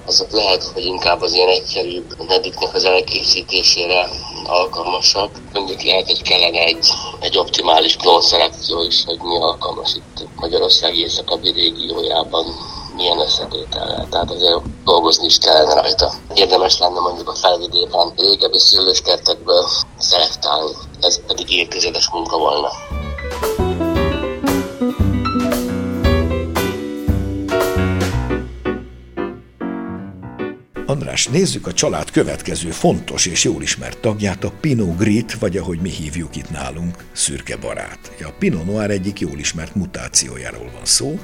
azok 0.06 0.32
lehet, 0.32 0.64
hogy 0.64 0.86
inkább 0.86 1.22
az 1.22 1.34
ilyen 1.34 1.50
egyszerűbb 1.50 2.28
nediknek 2.28 2.74
az 2.74 2.84
elkészítésére 2.84 4.10
alkalmasak. 4.46 5.32
Mondjuk 5.54 5.82
lehet, 5.82 6.06
hogy 6.06 6.22
kellene 6.22 6.60
egy, 6.60 6.88
egy 7.20 7.38
optimális 7.38 7.96
klónszelekció 7.96 8.84
is, 8.84 9.04
hogy 9.06 9.20
mi 9.22 9.36
alkalmas 9.36 9.96
itt 9.96 10.28
Magyarország 10.36 10.96
északabbi 10.98 11.52
régiójában 11.52 12.46
milyen 12.96 13.20
összetétellel. 13.20 14.08
Tehát 14.10 14.32
azért 14.32 14.84
dolgozni 14.84 15.26
is 15.26 15.38
kellene 15.38 15.74
rajta. 15.74 16.14
Érdemes 16.34 16.80
lenne 16.80 17.00
mondjuk 17.00 17.30
a 17.30 17.36
felvidéken 17.36 18.14
régebbi 18.16 18.60
szőlőskertekből 18.60 19.66
szelektálni. 19.98 20.72
Ez 21.02 21.26
pedig 21.28 21.52
évtizedes 21.52 22.10
munka 22.10 22.38
volna. 22.38 22.70
András, 30.90 31.28
nézzük 31.28 31.68
a 31.68 31.74
család 31.74 32.12
következő 32.12 32.70
fontos 32.70 33.26
és 33.26 33.44
jól 33.44 33.62
ismert 33.62 33.98
tagját, 33.98 34.44
a 34.44 34.52
Pinot 34.62 34.98
Grit, 34.98 35.40
vagy 35.40 35.58
ahogy 35.58 35.80
mi 35.82 35.90
hívjuk 35.90 36.36
itt 36.36 36.50
nálunk, 36.50 37.06
szürke 37.12 37.58
barát. 37.58 38.00
A 38.20 38.34
Pinot 38.40 38.66
Noir 38.66 38.90
egyik 38.90 39.20
jól 39.20 39.38
ismert 39.38 39.76
mutációjáról 39.76 40.70
van 40.74 40.86
szó, 40.86 41.20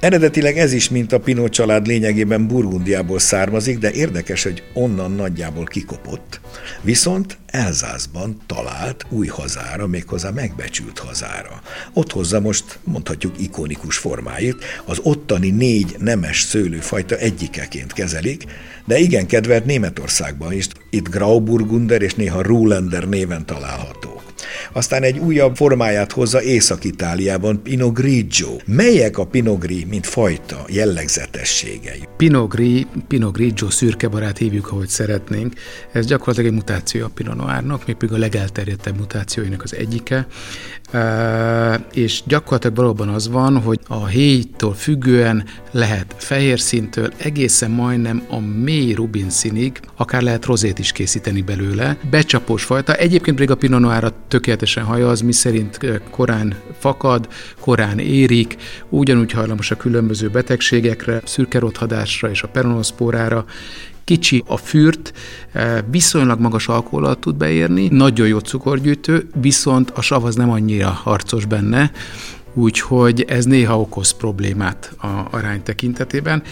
Eredetileg 0.00 0.58
ez 0.58 0.72
is, 0.72 0.88
mint 0.88 1.12
a 1.12 1.20
Pinot 1.20 1.52
család 1.52 1.86
lényegében 1.86 2.46
Burgundiából 2.46 3.18
származik, 3.18 3.78
de 3.78 3.92
érdekes, 3.92 4.42
hogy 4.42 4.62
onnan 4.74 5.12
nagyjából 5.12 5.64
kikopott. 5.64 6.40
Viszont 6.82 7.38
Elzászban 7.46 8.40
talált 8.46 9.06
új 9.10 9.26
hazára, 9.26 9.86
méghozzá 9.86 10.30
megbecsült 10.30 10.98
hazára. 10.98 11.62
Ott 11.92 12.12
hozza 12.12 12.40
most, 12.40 12.78
mondhatjuk, 12.84 13.40
ikonikus 13.40 13.96
formáit, 13.96 14.64
az 14.84 14.98
ottani 15.02 15.50
négy 15.50 15.96
nemes 15.98 16.40
szőlőfajta 16.40 17.16
egyikeként 17.16 17.92
kezelik, 17.92 18.44
de 18.84 18.98
igen 18.98 19.26
kedvelt 19.26 19.64
Németországban 19.64 20.52
is, 20.52 20.66
itt 20.90 21.08
Grauburgunder 21.08 22.02
és 22.02 22.14
néha 22.14 22.42
Rulender 22.42 23.08
néven 23.08 23.46
található. 23.46 24.25
Aztán 24.72 25.02
egy 25.02 25.18
újabb 25.18 25.56
formáját 25.56 26.12
hozza 26.12 26.42
Észak-Itáliában, 26.42 27.62
Pinot 27.62 27.94
Grigio. 27.94 28.56
Melyek 28.64 29.18
a 29.18 29.26
Pinot 29.26 29.58
Gris, 29.58 29.84
mint 29.88 30.06
fajta 30.06 30.64
jellegzetességei? 30.68 32.02
Pinot 32.16 32.48
Gris, 32.48 32.86
Pinot 33.08 33.32
Grigio 33.32 33.70
szürkebarát 33.70 34.38
hívjuk, 34.38 34.70
ahogy 34.70 34.88
szeretnénk. 34.88 35.54
Ez 35.92 36.06
gyakorlatilag 36.06 36.50
egy 36.50 36.56
mutáció 36.56 37.04
a 37.04 37.10
Pinot 37.14 37.36
Noirnak, 37.36 37.86
még 37.86 38.12
a 38.12 38.18
legelterjedtebb 38.18 38.96
mutációinak 38.96 39.62
az 39.62 39.74
egyike. 39.74 40.26
És 41.92 42.22
gyakorlatilag 42.26 42.76
valóban 42.76 43.08
az 43.08 43.28
van, 43.28 43.60
hogy 43.60 43.80
a 43.88 44.06
héjtól 44.06 44.74
függően 44.74 45.44
lehet 45.70 46.14
fehér 46.18 46.60
szintől 46.60 47.12
egészen 47.16 47.70
majdnem 47.70 48.22
a 48.30 48.38
mély 48.38 48.92
rubin 48.92 49.30
színig, 49.30 49.80
akár 49.96 50.22
lehet 50.22 50.44
rozét 50.44 50.78
is 50.78 50.92
készíteni 50.92 51.42
belőle. 51.42 51.96
Becsapós 52.10 52.64
fajta. 52.64 52.94
Egyébként 52.94 53.36
pedig 53.36 53.50
a 53.50 53.54
Pinot 53.54 53.80
Noir 53.80 54.12
tökéletesen 54.28 54.84
hajaz, 54.84 55.20
mi 55.20 55.32
szerint 55.32 55.78
korán 56.10 56.54
fakad, 56.78 57.28
korán 57.60 57.98
érik, 57.98 58.56
ugyanúgy 58.88 59.32
hajlamos 59.32 59.70
a 59.70 59.76
különböző 59.76 60.28
betegségekre, 60.28 61.20
szürkerothadásra 61.24 62.30
és 62.30 62.42
a 62.42 62.48
peronoszpórára, 62.48 63.44
kicsi 64.06 64.42
a 64.46 64.56
fürt, 64.56 65.12
viszonylag 65.90 66.40
magas 66.40 66.68
alkoholat 66.68 67.18
tud 67.18 67.36
beérni, 67.36 67.88
nagyon 67.88 68.26
jó 68.26 68.38
cukorgyűjtő, 68.38 69.28
viszont 69.40 69.90
a 69.90 70.00
sav 70.00 70.24
az 70.24 70.34
nem 70.34 70.50
annyira 70.50 70.88
harcos 70.88 71.44
benne, 71.44 71.90
úgyhogy 72.54 73.24
ez 73.28 73.44
néha 73.44 73.80
okoz 73.80 74.10
problémát 74.10 74.92
a 75.02 75.06
arány 75.30 75.62
tekintetében, 75.62 76.42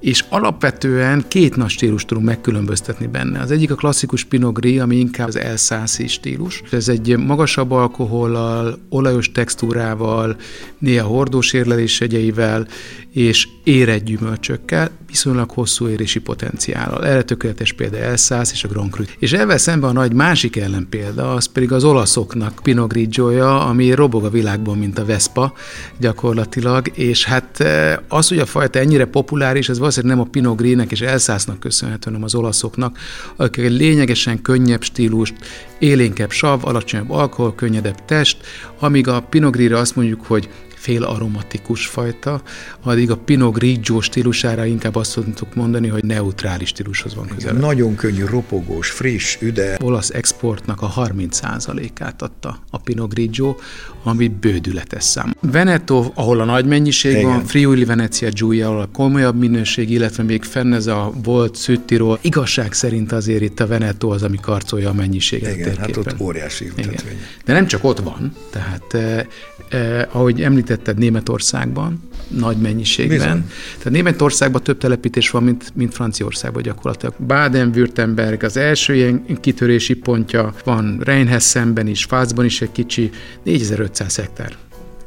és 0.00 0.24
alapvetően 0.28 1.24
két 1.28 1.56
nagy 1.56 1.68
stílus 1.68 2.04
tudunk 2.04 2.26
megkülönböztetni 2.26 3.06
benne. 3.06 3.40
Az 3.40 3.50
egyik 3.50 3.70
a 3.70 3.74
klasszikus 3.74 4.24
Pinot 4.24 4.54
Gris, 4.54 4.78
ami 4.80 4.96
inkább 4.96 5.28
az 5.28 5.36
elszászi 5.36 6.08
stílus. 6.08 6.62
Ez 6.70 6.88
egy 6.88 7.16
magasabb 7.16 7.70
alkohollal, 7.70 8.78
olajos 8.88 9.32
textúrával, 9.32 10.36
néha 10.78 11.06
hordós 11.06 11.52
érlelés 11.52 12.00
jegyeivel, 12.00 12.66
és 13.12 13.48
érett 13.64 14.04
gyümölcsökkel, 14.04 14.90
viszonylag 15.06 15.50
hosszú 15.50 15.88
érési 15.88 16.18
potenciállal. 16.18 17.06
Erre 17.06 17.22
tökéletes 17.22 17.72
példa 17.72 17.96
Elszász 17.96 18.52
és 18.52 18.64
a 18.64 18.68
Grand 18.68 18.90
Cru. 18.90 19.04
És 19.18 19.32
ezzel 19.32 19.58
szemben 19.58 19.90
a 19.90 19.92
nagy 19.92 20.12
másik 20.12 20.56
ellenpélda, 20.56 21.32
az 21.32 21.46
pedig 21.46 21.72
az 21.72 21.84
olaszoknak 21.84 22.60
Pinot 22.62 22.88
Grigio-ja, 22.88 23.66
ami 23.66 23.92
robog 23.92 24.24
a 24.24 24.30
világban, 24.30 24.78
mint 24.78 24.98
a 24.98 25.04
Vespa 25.04 25.52
gyakorlatilag, 25.98 26.90
és 26.94 27.24
hát 27.24 27.60
eh, 27.60 27.96
az, 28.08 28.28
hogy 28.28 28.38
a 28.38 28.46
fajta 28.46 28.78
ennyire 28.78 29.04
populáris, 29.04 29.68
ez 29.68 29.78
valószínűleg 29.90 30.16
nem 30.16 30.26
a 30.26 30.30
Pinot 30.30 30.56
Grignek 30.56 30.90
és 30.90 31.00
Elszásznak 31.00 31.60
köszönhető, 31.60 32.04
hanem 32.04 32.22
az 32.22 32.34
olaszoknak, 32.34 32.98
akik 33.36 33.64
egy 33.64 33.72
lényegesen 33.72 34.42
könnyebb 34.42 34.82
stílust, 34.82 35.34
élénkebb 35.78 36.30
sav, 36.30 36.64
alacsonyabb 36.64 37.10
alkohol, 37.10 37.54
könnyedebb 37.54 38.04
test, 38.04 38.36
amíg 38.78 39.08
a 39.08 39.20
Pinot 39.20 39.52
Grigre 39.52 39.78
azt 39.78 39.96
mondjuk, 39.96 40.24
hogy 40.26 40.48
fél 40.80 41.02
aromatikus 41.02 41.86
fajta, 41.86 42.42
addig 42.82 43.10
a 43.10 43.16
Pinot 43.16 43.52
Grigio 43.52 44.00
stílusára 44.00 44.64
inkább 44.64 44.94
azt 44.94 45.14
tudtuk 45.14 45.54
mondani, 45.54 45.88
hogy 45.88 46.04
neutrális 46.04 46.68
stílushoz 46.68 47.14
van 47.14 47.26
közel. 47.26 47.52
Nagyon 47.52 47.94
könnyű, 47.94 48.24
ropogós, 48.24 48.90
friss, 48.90 49.36
üde. 49.40 49.76
Olasz 49.82 50.10
exportnak 50.10 50.82
a 50.82 50.92
30%-át 50.96 52.22
adta 52.22 52.58
a 52.70 52.78
Pinot 52.78 53.14
Grigio, 53.14 53.56
ami 54.02 54.28
bődületes 54.28 55.04
szám. 55.04 55.34
Veneto, 55.40 56.10
ahol 56.14 56.40
a 56.40 56.44
nagy 56.44 56.66
mennyiség 56.66 57.12
Igen. 57.12 57.24
van, 57.24 57.44
Friuli 57.44 57.84
Venezia 57.84 58.28
Giulia, 58.30 58.68
ahol 58.68 58.80
a 58.80 58.88
komolyabb 58.92 59.38
minőség, 59.38 59.90
illetve 59.90 60.22
még 60.22 60.42
fenn 60.42 60.72
ez 60.72 60.86
a 60.86 61.12
volt 61.22 61.54
Szüttiról. 61.54 62.18
Igazság 62.20 62.72
szerint 62.72 63.12
azért 63.12 63.42
itt 63.42 63.60
a 63.60 63.66
Veneto 63.66 64.08
az, 64.08 64.22
ami 64.22 64.38
karcolja 64.40 64.88
a 64.88 64.92
mennyiséget. 64.92 65.56
Igen, 65.56 65.76
hát 65.76 65.96
ott 65.96 66.20
óriási 66.20 66.66
ültetvény. 66.66 67.18
De 67.44 67.52
nem 67.52 67.66
csak 67.66 67.84
ott 67.84 67.98
van, 67.98 68.32
tehát 68.50 68.94
eh, 68.94 69.26
eh, 69.68 70.06
ahogy 70.14 70.40
említetted, 70.70 70.98
Németországban, 70.98 72.02
nagy 72.28 72.56
mennyiségben. 72.56 73.16
Bizony. 73.16 73.44
Tehát 73.76 73.90
Németországban 73.90 74.62
több 74.62 74.78
telepítés 74.78 75.30
van, 75.30 75.42
mint, 75.42 75.72
mint 75.74 75.94
Franciaországban 75.94 76.62
gyakorlatilag. 76.62 77.14
Baden-Württemberg 77.26 78.42
az 78.42 78.56
első 78.56 78.94
ilyen 78.94 79.24
kitörési 79.40 79.94
pontja, 79.94 80.54
van 80.64 81.00
Rheinhessenben 81.00 81.86
is, 81.86 82.04
Fázban 82.04 82.44
is 82.44 82.60
egy 82.60 82.72
kicsi, 82.72 83.10
4500 83.44 84.16
hektár 84.16 84.56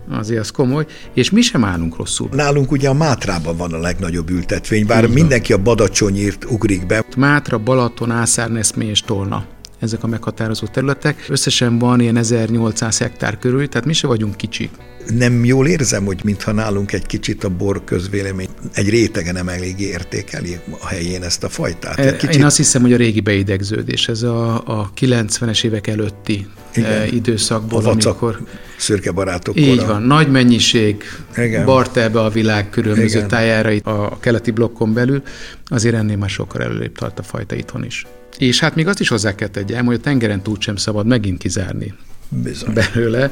azért 0.10 0.40
az 0.40 0.52
komoly, 0.52 0.86
és 1.14 1.30
mi 1.30 1.42
sem 1.42 1.64
állunk 1.64 1.98
rosszul. 1.98 2.30
Nálunk 2.32 2.72
ugye 2.72 2.90
a 2.90 2.94
Mátrában 2.94 3.58
van 3.58 3.74
a 3.74 3.78
legnagyobb 3.78 4.30
ültetvény, 4.30 4.86
bár 4.86 5.04
Igen. 5.04 5.14
mindenki 5.16 5.54
a 5.54 5.58
Badacsonyért 5.58 6.46
ugrik 6.46 6.86
be. 6.86 7.06
Mátra, 7.18 7.58
Balaton, 7.58 8.12
Ászárneszmé 8.12 8.86
és 8.86 9.02
Tolna 9.02 9.46
ezek 9.84 10.04
a 10.04 10.08
meghatározó 10.08 10.68
területek. 10.68 11.26
Összesen 11.30 11.80
van 11.80 12.00
ilyen 12.00 12.18
1800 12.18 12.98
hektár 12.98 13.38
körül, 13.38 13.70
tehát 13.70 13.88
mi 13.88 13.94
se 13.94 14.08
vagyunk 14.08 14.36
kicsik 14.36 14.70
nem 15.10 15.46
jól 15.46 15.68
érzem, 15.68 16.06
hogy 16.06 16.20
mintha 16.24 16.52
nálunk 16.52 16.92
egy 16.92 17.06
kicsit 17.06 17.44
a 17.44 17.50
bor 17.50 17.84
közvélemény 17.84 18.48
egy 18.74 18.90
rétege 18.90 19.32
nem 19.32 19.48
elég 19.50 19.80
értékeli 19.80 20.60
a 20.80 20.88
helyén 20.88 21.24
ezt 21.24 21.44
a 21.44 21.50
fajtát. 21.50 22.00
Egy 22.00 22.16
kicsit... 22.16 22.36
Én 22.36 22.46
azt 22.46 22.58
hiszem, 22.58 22.82
hogy 22.82 22.94
a 22.94 22.98
régi 22.98 23.20
beidegződés, 23.20 24.08
ez 24.08 24.22
a, 24.22 24.56
a 24.56 24.92
90-es 25.00 25.64
évek 25.64 25.88
előtti 25.88 26.48
Igen. 26.76 26.92
Eh, 26.92 27.14
időszakból, 27.14 27.86
a 27.86 27.90
amikor... 27.90 28.40
szürke 28.78 29.12
barátok 29.12 29.60
Így 29.60 29.76
kora. 29.78 29.88
van, 29.88 30.02
nagy 30.02 30.32
mennyiség 30.32 31.04
Igen. 31.38 31.66
bartelbe 31.66 32.20
a 32.20 32.30
világ 32.30 32.70
különböző 32.70 33.18
Igen. 33.18 33.28
tájára 33.28 33.70
a 33.84 34.20
keleti 34.20 34.52
blokkon 34.52 34.94
belül, 34.94 35.22
azért 35.66 35.96
ennél 35.96 36.18
már 36.18 36.30
sokkal 36.30 36.62
előrébb 36.62 36.96
tart 36.98 37.20
a 37.20 37.24
fajta 37.24 37.56
itthon 37.56 37.86
is. 37.86 38.06
És 38.38 38.60
hát 38.60 38.76
még 38.76 38.88
azt 38.88 39.00
is 39.00 39.08
hozzá 39.08 39.36
kell 39.36 39.48
tegyem, 39.48 39.86
hogy 39.86 39.96
a 39.96 40.00
tengeren 40.00 40.44
túl 40.44 40.58
sem 40.60 40.76
szabad 40.76 41.06
megint 41.06 41.38
kizárni 41.38 41.94
Bizony. 42.30 42.74
belőle, 42.74 43.32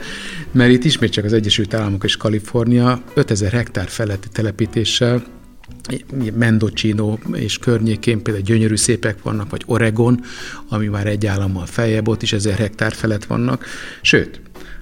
mert 0.51 0.72
itt 0.72 0.84
ismét 0.84 1.12
csak 1.12 1.25
az 1.25 1.34
Egyesült 1.34 1.74
Államok 1.74 2.03
és 2.03 2.17
Kalifornia 2.17 3.01
5000 3.13 3.51
hektár 3.51 3.87
feletti 3.87 4.27
telepítéssel 4.31 5.24
Mendocino 6.33 7.18
és 7.33 7.57
környékén 7.57 8.24
például 8.24 8.46
gyönyörű 8.46 8.75
szépek 8.75 9.22
vannak, 9.22 9.50
vagy 9.50 9.64
Oregon, 9.66 10.24
ami 10.70 10.87
már 10.87 11.07
egy 11.07 11.25
állammal 11.25 11.66
feljebb, 11.66 12.07
ott 12.07 12.22
is 12.22 12.33
ezer 12.33 12.57
hektár 12.57 12.94
felett 12.94 13.25
vannak. 13.25 13.66
Sőt, 14.01 14.42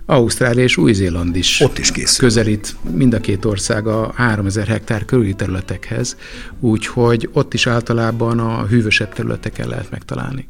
Ausztrália 0.10 0.64
és 0.64 0.78
Új-Zéland 0.78 1.36
is, 1.36 1.62
Ott 1.62 1.78
is 1.78 1.92
készül. 1.92 2.28
közelít 2.28 2.76
mind 2.92 3.14
a 3.14 3.20
két 3.20 3.46
ország 3.46 3.88
a 3.88 4.12
3000 4.16 4.68
hektár 4.68 5.06
körüli 5.06 5.34
területekhez, 5.34 6.18
úgyhogy 6.60 7.30
ott 7.34 7.54
is 7.54 7.68
általában 7.68 8.40
a 8.40 8.66
hűvösebb 8.66 9.14
területeken 9.14 9.68
lehet 9.68 9.92
megtalálni. 9.92 10.48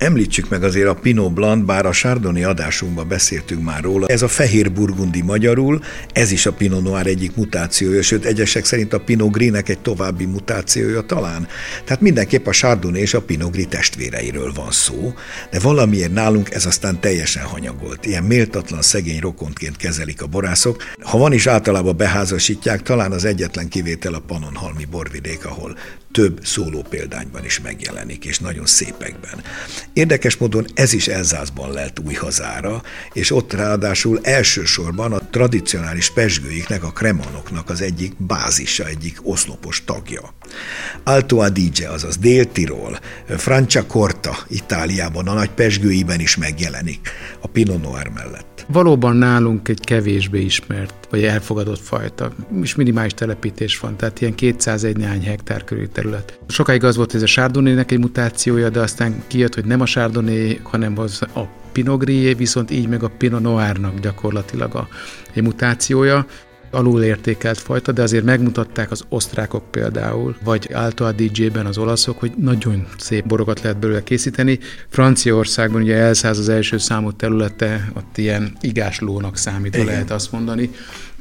Említsük 0.00 0.48
meg 0.48 0.62
azért 0.62 0.88
a 0.88 0.94
Pinot 0.94 1.32
Blanc, 1.32 1.66
bár 1.66 1.86
a 1.86 1.90
Chardonnay 1.90 2.42
adásunkban 2.42 3.08
beszéltünk 3.08 3.62
már 3.62 3.82
róla. 3.82 4.06
Ez 4.06 4.22
a 4.22 4.28
fehér 4.28 4.72
burgundi 4.72 5.22
magyarul, 5.22 5.82
ez 6.12 6.30
is 6.30 6.46
a 6.46 6.52
Pinot 6.52 6.82
Noir 6.82 7.06
egyik 7.06 7.36
mutációja, 7.36 8.02
sőt 8.02 8.24
egyesek 8.24 8.64
szerint 8.64 8.92
a 8.92 9.00
Pinot 9.00 9.32
Grisnek 9.32 9.68
egy 9.68 9.78
további 9.78 10.24
mutációja 10.24 11.00
talán. 11.00 11.48
Tehát 11.84 12.02
mindenképp 12.02 12.46
a 12.46 12.50
Chardonnay 12.50 13.00
és 13.00 13.14
a 13.14 13.20
Pinot 13.20 13.52
Gris 13.52 13.66
testvéreiről 13.68 14.52
van 14.54 14.70
szó, 14.70 15.14
de 15.50 15.58
valamiért 15.58 16.12
nálunk 16.12 16.50
ez 16.50 16.66
aztán 16.66 17.00
teljesen 17.00 17.44
hanyagolt. 17.44 18.06
Ilyen 18.06 18.24
méltatlan 18.24 18.82
szegény 18.82 19.20
rokontként 19.20 19.76
kezelik 19.76 20.22
a 20.22 20.26
borászok. 20.26 20.82
Ha 21.00 21.18
van 21.18 21.32
is 21.32 21.46
általában 21.46 21.96
beházasítják, 21.96 22.82
talán 22.82 23.12
az 23.12 23.24
egyetlen 23.24 23.68
kivétel 23.68 24.14
a 24.14 24.22
Panonhalmi 24.26 24.84
borvidék, 24.84 25.46
ahol 25.46 25.76
több 26.12 26.40
szóló 26.44 26.84
példányban 26.88 27.44
is 27.44 27.60
megjelenik, 27.60 28.24
és 28.24 28.38
nagyon 28.38 28.66
szépekben. 28.66 29.42
Érdekes 29.92 30.36
módon 30.36 30.66
ez 30.74 30.92
is 30.92 31.08
Elzászban 31.08 31.72
lett 31.72 31.98
új 31.98 32.14
hazára, 32.14 32.82
és 33.12 33.32
ott 33.32 33.52
ráadásul 33.52 34.18
elsősorban 34.22 35.12
a 35.12 35.28
tradicionális 35.30 36.10
pesgőiknek, 36.10 36.84
a 36.84 36.90
kremanoknak 36.90 37.70
az 37.70 37.80
egyik 37.80 38.12
bázisa, 38.16 38.86
egyik 38.86 39.18
oszlopos 39.22 39.84
tagja. 39.84 40.34
Alto 41.04 41.38
Adige, 41.38 41.88
azaz 41.88 42.16
Dél-Tirol, 42.16 42.98
Francia 43.36 43.86
Corta 43.86 44.38
Itáliában 44.48 45.28
a 45.28 45.32
nagy 45.32 45.50
pesgőiben 45.50 46.20
is 46.20 46.36
megjelenik, 46.36 47.08
a 47.40 47.46
Pinot 47.46 47.82
Noir 47.82 48.08
mellett. 48.08 48.49
Valóban 48.66 49.16
nálunk 49.16 49.68
egy 49.68 49.80
kevésbé 49.80 50.40
ismert, 50.40 51.06
vagy 51.10 51.24
elfogadott 51.24 51.80
fajta, 51.80 52.32
és 52.62 52.74
minimális 52.74 53.14
telepítés 53.14 53.78
van, 53.78 53.96
tehát 53.96 54.20
ilyen 54.20 54.34
201 54.34 54.96
néhány 54.96 55.24
hektár 55.24 55.64
körül 55.64 55.88
terület. 55.92 56.38
Sokáig 56.48 56.84
az 56.84 56.96
volt, 56.96 57.10
hogy 57.10 57.22
ez 57.22 57.28
a 57.28 57.32
chardonnay 57.32 57.84
egy 57.86 57.98
mutációja, 57.98 58.68
de 58.68 58.80
aztán 58.80 59.22
kijött, 59.26 59.54
hogy 59.54 59.64
nem 59.64 59.80
a 59.80 59.84
Chardonnay, 59.84 60.60
hanem 60.62 60.98
az 60.98 61.22
a 61.34 61.40
Pinot 61.72 61.98
Gris, 61.98 62.36
viszont 62.36 62.70
így 62.70 62.88
meg 62.88 63.02
a 63.02 63.10
Pinot 63.18 63.40
Noirnak 63.40 64.00
gyakorlatilag 64.00 64.74
a, 64.74 64.88
egy 65.32 65.42
mutációja 65.42 66.26
alulértékelt 66.70 67.58
fajta, 67.58 67.92
de 67.92 68.02
azért 68.02 68.24
megmutatták 68.24 68.90
az 68.90 69.04
osztrákok 69.08 69.70
például, 69.70 70.36
vagy 70.44 70.70
Alto 70.72 71.04
Adige-ben 71.04 71.66
az 71.66 71.78
olaszok, 71.78 72.18
hogy 72.18 72.32
nagyon 72.36 72.86
szép 72.98 73.26
borokat 73.26 73.60
lehet 73.60 73.78
belőle 73.78 74.02
készíteni. 74.02 74.58
Franciaországban 74.88 75.82
ugye 75.82 75.96
elszáz 75.96 76.38
az 76.38 76.48
első 76.48 76.78
számú 76.78 77.12
területe, 77.12 77.90
ott 77.96 78.18
ilyen 78.18 78.56
igáslónak 78.60 79.36
számítva 79.36 79.84
lehet 79.84 80.10
azt 80.10 80.32
mondani, 80.32 80.70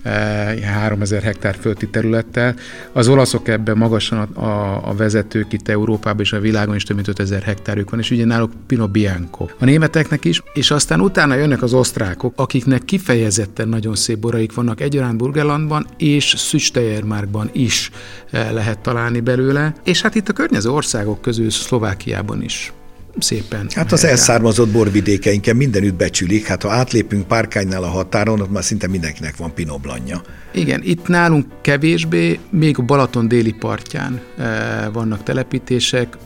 3000 0.03 1.17
eh, 1.17 1.23
hektár 1.23 1.55
fölti 1.59 1.88
területtel. 1.89 2.55
Az 2.91 3.07
olaszok 3.07 3.47
ebben 3.47 3.77
magasan 3.77 4.19
a, 4.19 4.89
a, 4.89 4.93
vezetők 4.95 5.53
itt 5.53 5.67
Európában 5.67 6.21
és 6.21 6.33
a 6.33 6.39
világon 6.39 6.75
is 6.75 6.83
több 6.83 6.95
mint 6.95 7.07
5000 7.07 7.41
hektárjuk 7.41 7.89
van, 7.89 7.99
és 7.99 8.12
ugye 8.12 8.25
náluk 8.25 8.51
Pino 8.67 8.88
Bianco. 8.88 9.47
A 9.59 9.65
németeknek 9.65 10.25
is, 10.25 10.43
és 10.53 10.71
aztán 10.71 11.01
utána 11.01 11.35
jönnek 11.35 11.62
az 11.62 11.73
osztrákok, 11.73 12.33
akiknek 12.35 12.85
kifejezetten 12.85 13.67
nagyon 13.67 13.95
szép 13.95 14.19
boraik 14.19 14.53
vannak 14.53 14.81
egyaránt 14.81 15.17
Burgerlandban 15.17 15.85
és 15.97 16.33
Szüstejermárkban 16.38 17.49
is 17.51 17.91
eh, 18.31 18.51
lehet 18.51 18.79
találni 18.79 19.19
belőle, 19.19 19.73
és 19.83 20.01
hát 20.01 20.15
itt 20.15 20.29
a 20.29 20.33
környező 20.33 20.69
országok 20.69 21.21
közül 21.21 21.49
Szlovákiában 21.49 22.43
is 22.43 22.73
szépen. 23.17 23.67
Hát 23.75 23.91
az 23.91 24.03
elszármazott 24.03 24.69
borvidékeinken 24.69 25.55
mindenütt 25.55 25.93
becsülik, 25.93 26.45
hát 26.45 26.61
ha 26.61 26.71
átlépünk 26.71 27.27
Párkánynál 27.27 27.83
a 27.83 27.87
határon, 27.87 28.41
ott 28.41 28.51
már 28.51 28.63
szinte 28.63 28.87
mindenkinek 28.87 29.37
van 29.37 29.53
pinoblanja. 29.53 30.21
Igen, 30.53 30.81
itt 30.83 31.07
nálunk 31.07 31.45
kevésbé, 31.61 32.39
még 32.49 32.79
a 32.79 32.81
Balaton 32.81 33.27
déli 33.27 33.53
partján 33.53 34.21
eh, 34.37 34.45
vannak 34.93 35.23
telepítések, 35.23 36.17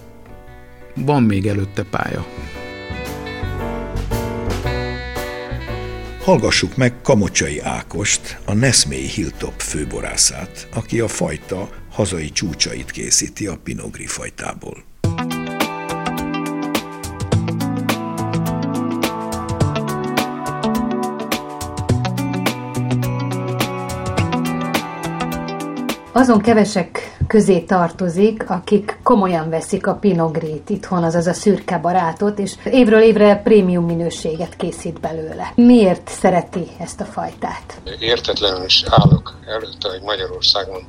van 0.96 1.24
még 1.24 1.48
előtte 1.48 1.84
pálya. 1.84 2.26
Hallgassuk 6.24 6.76
meg 6.76 7.02
Kamocsai 7.02 7.60
Ákost, 7.60 8.38
a 8.46 8.54
Neszmélyi 8.54 9.08
Hilltop 9.08 9.62
főborászát, 9.62 10.68
aki 10.74 11.00
a 11.00 11.08
fajta 11.08 11.70
hazai 11.92 12.30
csúcsait 12.30 12.92
készíti 12.92 13.48
a 13.48 13.58
Pinogri 13.64 14.06
fajtából. 14.06 14.84
Azon 26.16 26.42
kevesek 26.42 27.18
közé 27.28 27.60
tartozik, 27.60 28.50
akik 28.50 29.00
komolyan 29.04 29.50
veszik 29.50 29.88
a 29.88 29.94
Pinogrét 29.94 30.70
itthon, 30.70 31.04
azaz 31.04 31.28
a 31.28 31.34
szürke 31.34 31.78
barátot, 31.78 32.40
és 32.40 32.54
évről 32.66 33.02
évre 33.02 33.36
prémium 33.44 33.86
minőséget 33.86 34.56
készít 34.56 35.00
belőle. 35.00 35.52
Miért 35.56 36.08
szereti 36.08 36.68
ezt 36.80 37.02
a 37.02 37.06
fajtát? 37.06 37.82
Értetlenül 38.00 38.66
is 38.66 38.84
állok 38.90 39.40
előtte, 39.46 39.90
hogy 39.90 40.02
Magyarországon 40.02 40.88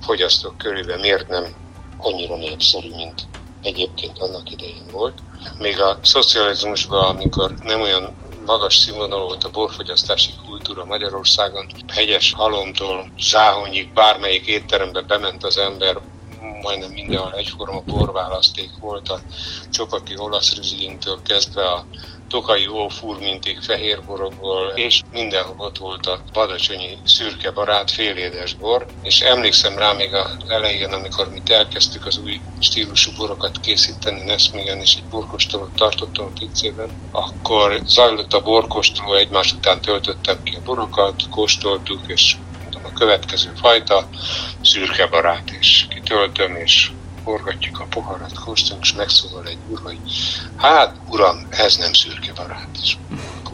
fogyasztók 0.00 0.58
körülben 0.58 1.00
miért 1.00 1.28
nem 1.28 1.44
annyira 1.98 2.36
népszerű, 2.36 2.88
mint 2.96 3.22
egyébként 3.62 4.18
annak 4.18 4.50
idején 4.50 4.86
volt. 4.92 5.18
Még 5.58 5.80
a 5.80 5.98
szocializmusban, 6.02 7.16
amikor 7.16 7.54
nem 7.62 7.80
olyan 7.80 8.14
magas 8.46 8.76
színvonalú 8.76 9.24
volt 9.24 9.44
a 9.44 9.50
borfogyasztási 9.50 10.32
kultúra 10.44 10.84
Magyarországon. 10.84 11.66
Hegyes 11.86 12.32
halomtól 12.32 13.10
Záhonyig 13.20 13.92
bármelyik 13.92 14.46
étterembe 14.46 15.02
bement 15.02 15.44
az 15.44 15.58
ember, 15.58 16.00
majdnem 16.62 16.90
mindenhol 16.90 17.34
egyforma 17.34 17.80
borválaszték 17.80 18.70
volt, 18.78 19.08
a 19.08 19.20
csopaki 19.70 20.16
olasz 20.18 20.54
rizlintől 20.54 21.22
kezdve 21.22 21.72
a 21.72 21.86
tokai 22.28 22.66
ófúrmintig 22.66 23.60
fehér 23.60 24.04
borokból, 24.04 24.68
és 24.74 25.02
mindenhol 25.10 25.72
volt 25.78 26.06
a 26.06 26.24
badacsonyi 26.32 26.98
szürke 27.04 27.50
barát, 27.50 27.90
félédes 27.90 28.54
bor, 28.54 28.90
és 29.00 29.20
emlékszem 29.20 29.78
rá 29.78 29.92
még 29.92 30.14
az 30.14 30.36
elején, 30.48 30.92
amikor 30.92 31.30
mi 31.30 31.42
elkezdtük 31.46 32.06
az 32.06 32.18
új 32.18 32.42
stílusú 32.58 33.12
borokat 33.16 33.58
készíteni 33.58 34.22
Neszmégen, 34.22 34.80
és 34.80 34.96
egy 34.96 35.08
borkostolót 35.08 35.74
tartottam 35.74 36.26
a 36.26 36.30
pincében, 36.30 36.96
akkor 37.10 37.80
zajlott 37.84 38.32
a 38.32 38.42
borkostoló, 38.42 39.14
egymás 39.14 39.52
után 39.52 39.80
töltöttem 39.80 40.42
ki 40.42 40.56
a 40.56 40.60
borokat, 40.60 41.22
kóstoltuk, 41.28 42.08
és 42.08 42.38
a 42.82 42.92
következő 42.92 43.52
fajta, 43.54 44.08
szürke 44.60 45.06
barát, 45.06 45.50
és 45.50 45.86
kitöltöm, 45.90 46.56
és 46.56 46.92
forgatjuk 47.26 47.80
a 47.80 47.86
poharat, 47.90 48.38
kóstolunk, 48.38 48.84
és 48.84 48.92
megszólal 48.92 49.46
egy 49.46 49.58
úr, 49.68 49.80
hogy 49.82 49.98
hát, 50.56 50.96
uram, 51.08 51.46
ez 51.50 51.76
nem 51.76 51.92
szürke 51.92 52.32
barát. 52.32 52.68
És 52.82 52.96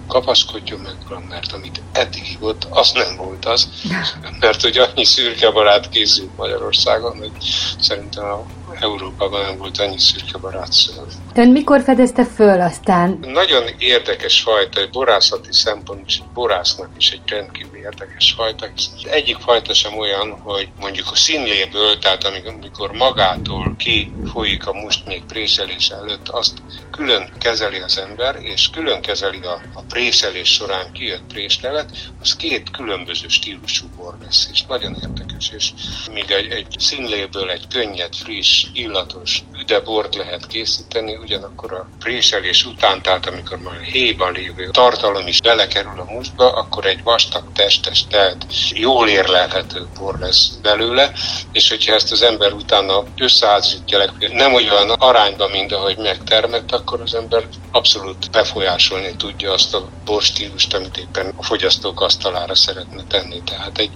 kapaszkodjon 0.07 0.81
meg, 0.81 0.95
uram, 1.07 1.23
mert 1.23 1.53
amit 1.53 1.83
eddig 1.93 2.23
hívott, 2.23 2.67
az 2.71 2.93
nem 2.93 3.17
volt 3.17 3.45
az, 3.45 3.69
mert 4.41 4.61
hogy 4.61 4.79
annyi 4.79 5.05
szürke 5.05 5.51
barát 5.51 5.89
készült 5.89 6.37
Magyarországon, 6.37 7.19
hogy 7.19 7.33
szerintem 7.81 8.25
a 8.25 8.45
Európában 8.81 9.41
nem 9.41 9.59
volt 9.59 9.79
annyi 9.79 9.99
szürke 9.99 10.39
barát 10.39 10.73
szőlő. 10.73 11.07
Ön 11.35 11.49
mikor 11.49 11.81
fedezte 11.83 12.25
föl 12.25 12.61
aztán? 12.61 13.19
Nagyon 13.21 13.65
érdekes 13.79 14.41
fajta, 14.41 14.81
egy 14.81 14.91
borászati 14.91 15.53
szempont, 15.53 16.07
és 16.07 16.19
egy 16.19 16.33
borásznak 16.35 16.91
is 16.97 17.11
egy 17.11 17.21
rendkívül 17.27 17.77
érdekes 17.77 18.33
fajta. 18.37 18.67
Egyik 19.11 19.37
fajta 19.37 19.75
sem 19.75 19.99
olyan, 19.99 20.41
hogy 20.41 20.69
mondjuk 20.81 21.11
a 21.11 21.17
színléből, 21.17 21.99
tehát 21.99 22.25
amikor 22.25 22.93
magától 22.93 23.75
kifolyik 23.77 24.67
a 24.67 24.73
must 24.73 25.07
még 25.07 25.23
préselés 25.25 25.89
előtt, 25.89 26.29
azt 26.29 26.63
külön 26.91 27.33
kezeli 27.39 27.81
az 27.81 27.99
ember, 27.99 28.37
és 28.43 28.71
külön 28.71 29.01
kezeli 29.01 29.41
a, 29.43 29.61
a 29.75 29.83
préselés 29.89 30.53
során 30.53 30.93
kijött 30.93 31.23
préslelet, 31.29 31.91
az 32.21 32.37
két 32.37 32.71
különböző 32.71 33.29
stílusú 33.29 33.87
bor 33.97 34.15
lesz, 34.23 34.49
és 34.53 34.65
nagyon 34.65 34.97
érdekes, 35.03 35.51
és 35.51 35.73
míg 36.13 36.31
egy, 36.31 36.51
egy 36.51 36.75
színléből 36.79 37.51
egy 37.51 37.67
könnyed, 37.69 38.15
friss, 38.15 38.62
illatos 38.73 39.45
üdebort 39.61 40.15
lehet 40.15 40.47
készíteni, 40.47 41.17
ugyanakkor 41.17 41.73
a 41.73 41.89
préselés 41.99 42.65
után, 42.65 43.03
tehát 43.03 43.27
amikor 43.27 43.59
már 43.59 43.81
héjban 43.81 44.33
lévő 44.33 44.71
tartalom 44.71 45.27
is 45.27 45.41
belekerül 45.41 46.01
a 46.01 46.13
mustba, 46.13 46.53
akkor 46.53 46.87
egy 46.87 47.03
vastag 47.03 47.53
testes, 47.53 48.07
tehát 48.07 48.47
jól 48.71 49.09
érlelhető 49.09 49.87
bor 49.99 50.19
lesz 50.19 50.49
belőle, 50.63 51.13
és 51.53 51.69
hogyha 51.69 51.95
ezt 51.95 52.13
az 52.13 52.23
ember 52.23 52.53
utána 52.53 53.05
összeházítja, 53.17 54.13
nem 54.33 54.55
olyan 54.55 54.91
arányban, 54.91 55.51
mint 55.51 55.73
ahogy 55.73 55.97
megtermett, 55.97 56.73
akkor 56.73 57.01
az 57.01 57.15
ember 57.15 57.49
abszolút 57.71 58.31
befolyásolni 58.31 59.17
tudja 59.17 59.53
azt 59.53 59.75
a 59.75 59.89
borstílust, 60.05 60.75
amit 60.75 60.97
éppen 60.97 61.35
a 61.37 61.43
fogyasztók 61.43 62.01
asztalára 62.01 62.55
szeretne 62.55 63.05
tenni. 63.09 63.43
Tehát 63.43 63.79
egy, 63.79 63.93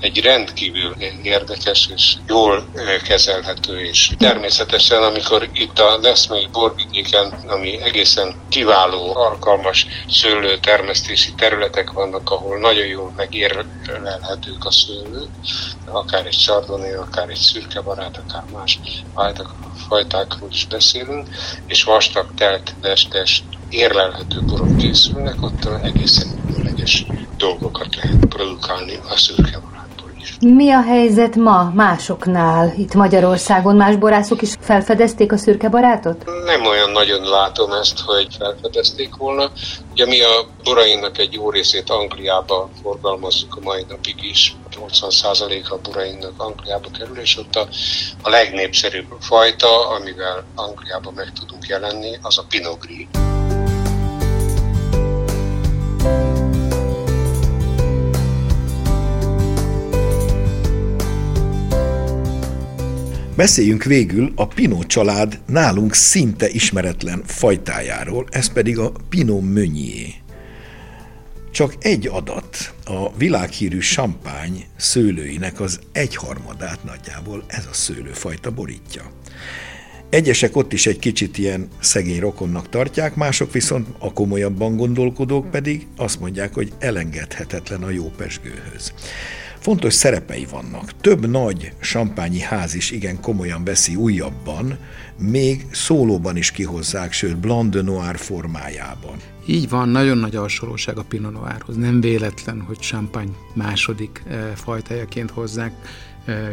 egy 0.00 0.20
rendkívül 0.20 0.96
érdekes 1.22 1.88
és 1.94 2.16
jól 2.26 2.68
kezelhető, 3.06 3.80
és 3.80 4.07
természetesen, 4.16 5.02
amikor 5.02 5.48
itt 5.52 5.78
a 5.78 5.98
Leszmei 6.02 6.48
borvidéken, 6.52 7.34
ami 7.46 7.80
egészen 7.80 8.34
kiváló, 8.48 9.16
alkalmas 9.16 9.86
szőlő 10.08 10.58
termesztési 10.58 11.34
területek 11.34 11.90
vannak, 11.90 12.30
ahol 12.30 12.58
nagyon 12.58 12.86
jól 12.86 13.12
megérlelhetők 13.16 14.64
a 14.64 14.70
szőlők, 14.70 15.30
akár 15.84 16.26
egy 16.26 16.38
sardoné, 16.38 16.92
akár 16.92 17.28
egy 17.28 17.36
szürke 17.36 17.80
barát, 17.80 18.16
akár 18.16 18.44
más 18.52 18.80
fajtákról 19.88 20.50
is 20.50 20.66
beszélünk, 20.66 21.28
és 21.66 21.82
vastag, 21.82 22.34
telt, 22.34 22.74
testes, 22.80 23.44
érlelhető 23.68 24.42
borok 24.42 24.76
készülnek, 24.76 25.42
ott 25.42 25.64
egészen 25.82 26.44
különleges 26.46 27.06
dolgokat 27.36 27.94
lehet 27.94 28.26
produkálni 28.28 28.96
a 29.08 29.16
szürke 29.16 29.58
barátból 29.58 29.72
is. 29.72 29.77
Mi 30.40 30.70
a 30.70 30.82
helyzet 30.82 31.36
ma 31.36 31.72
másoknál? 31.74 32.72
Itt 32.76 32.94
Magyarországon 32.94 33.76
más 33.76 33.96
borászok 33.96 34.42
is 34.42 34.54
felfedezték 34.60 35.32
a 35.32 35.36
szürke 35.36 35.68
barátot? 35.68 36.24
Nem 36.44 36.66
olyan 36.66 36.90
nagyon 36.90 37.22
látom 37.28 37.72
ezt, 37.72 38.00
hogy 38.00 38.26
felfedezték 38.38 39.16
volna. 39.16 39.50
Ugye 39.92 40.06
mi 40.06 40.22
a 40.22 40.46
borainknak 40.64 41.18
egy 41.18 41.32
jó 41.32 41.50
részét 41.50 41.90
Angliába 41.90 42.70
forgalmazzuk 42.82 43.56
a 43.56 43.60
mai 43.62 43.84
napig 43.88 44.24
is. 44.24 44.56
80%-a 44.90 45.74
a 45.74 45.78
borainknak 45.82 46.32
Angliába 46.36 46.88
kerül, 46.98 47.18
és 47.18 47.38
ott 47.38 47.54
a, 47.56 47.68
a 48.22 48.30
legnépszerűbb 48.30 49.16
fajta, 49.20 49.88
amivel 49.88 50.44
Angliába 50.54 51.10
meg 51.10 51.32
tudunk 51.40 51.66
jelenni, 51.66 52.18
az 52.22 52.38
a 52.38 52.44
Pinot 52.48 52.78
Gris. 52.80 53.06
Beszéljünk 63.38 63.84
végül 63.84 64.32
a 64.34 64.46
Pinot 64.46 64.86
család 64.86 65.40
nálunk 65.46 65.94
szinte 65.94 66.48
ismeretlen 66.48 67.22
fajtájáról, 67.26 68.26
ez 68.30 68.52
pedig 68.52 68.78
a 68.78 68.92
Pinot 69.08 69.52
Meunier. 69.52 70.08
Csak 71.50 71.74
egy 71.80 72.06
adat, 72.06 72.74
a 72.84 73.16
világhírű 73.16 73.80
sampány 73.80 74.64
szőlőinek 74.76 75.60
az 75.60 75.80
egyharmadát 75.92 76.84
nagyjából 76.84 77.44
ez 77.46 77.66
a 77.70 77.74
szőlőfajta 77.74 78.50
borítja. 78.50 79.02
Egyesek 80.10 80.56
ott 80.56 80.72
is 80.72 80.86
egy 80.86 80.98
kicsit 80.98 81.38
ilyen 81.38 81.68
szegény 81.80 82.20
rokonnak 82.20 82.68
tartják, 82.68 83.14
mások 83.14 83.52
viszont 83.52 83.88
a 83.98 84.12
komolyabban 84.12 84.76
gondolkodók 84.76 85.50
pedig 85.50 85.86
azt 85.96 86.20
mondják, 86.20 86.54
hogy 86.54 86.72
elengedhetetlen 86.78 87.82
a 87.82 87.90
jó 87.90 88.12
pesgőhöz. 88.16 88.92
Fontos 89.58 89.94
szerepei 89.94 90.46
vannak. 90.50 90.92
Több 91.00 91.26
nagy 91.26 91.72
sampányi 91.80 92.40
ház 92.40 92.74
is 92.74 92.90
igen 92.90 93.20
komolyan 93.20 93.64
veszi 93.64 93.94
újabban, 93.94 94.78
még 95.18 95.66
szólóban 95.70 96.36
is 96.36 96.50
kihozzák, 96.50 97.12
sőt 97.12 97.38
Blanc 97.38 97.72
de 97.72 97.82
Noir 97.82 98.16
formájában. 98.16 99.16
Így 99.46 99.68
van, 99.68 99.88
nagyon 99.88 100.18
nagy 100.18 100.36
a 100.36 100.40
hasonlóság 100.40 100.98
a 100.98 101.04
Pinot 101.04 101.32
Noirhoz. 101.32 101.76
Nem 101.76 102.00
véletlen, 102.00 102.60
hogy 102.60 102.78
champagne 102.78 103.32
második 103.54 104.22
eh, 104.26 104.38
fajtájaként 104.54 105.30
hozzák 105.30 105.72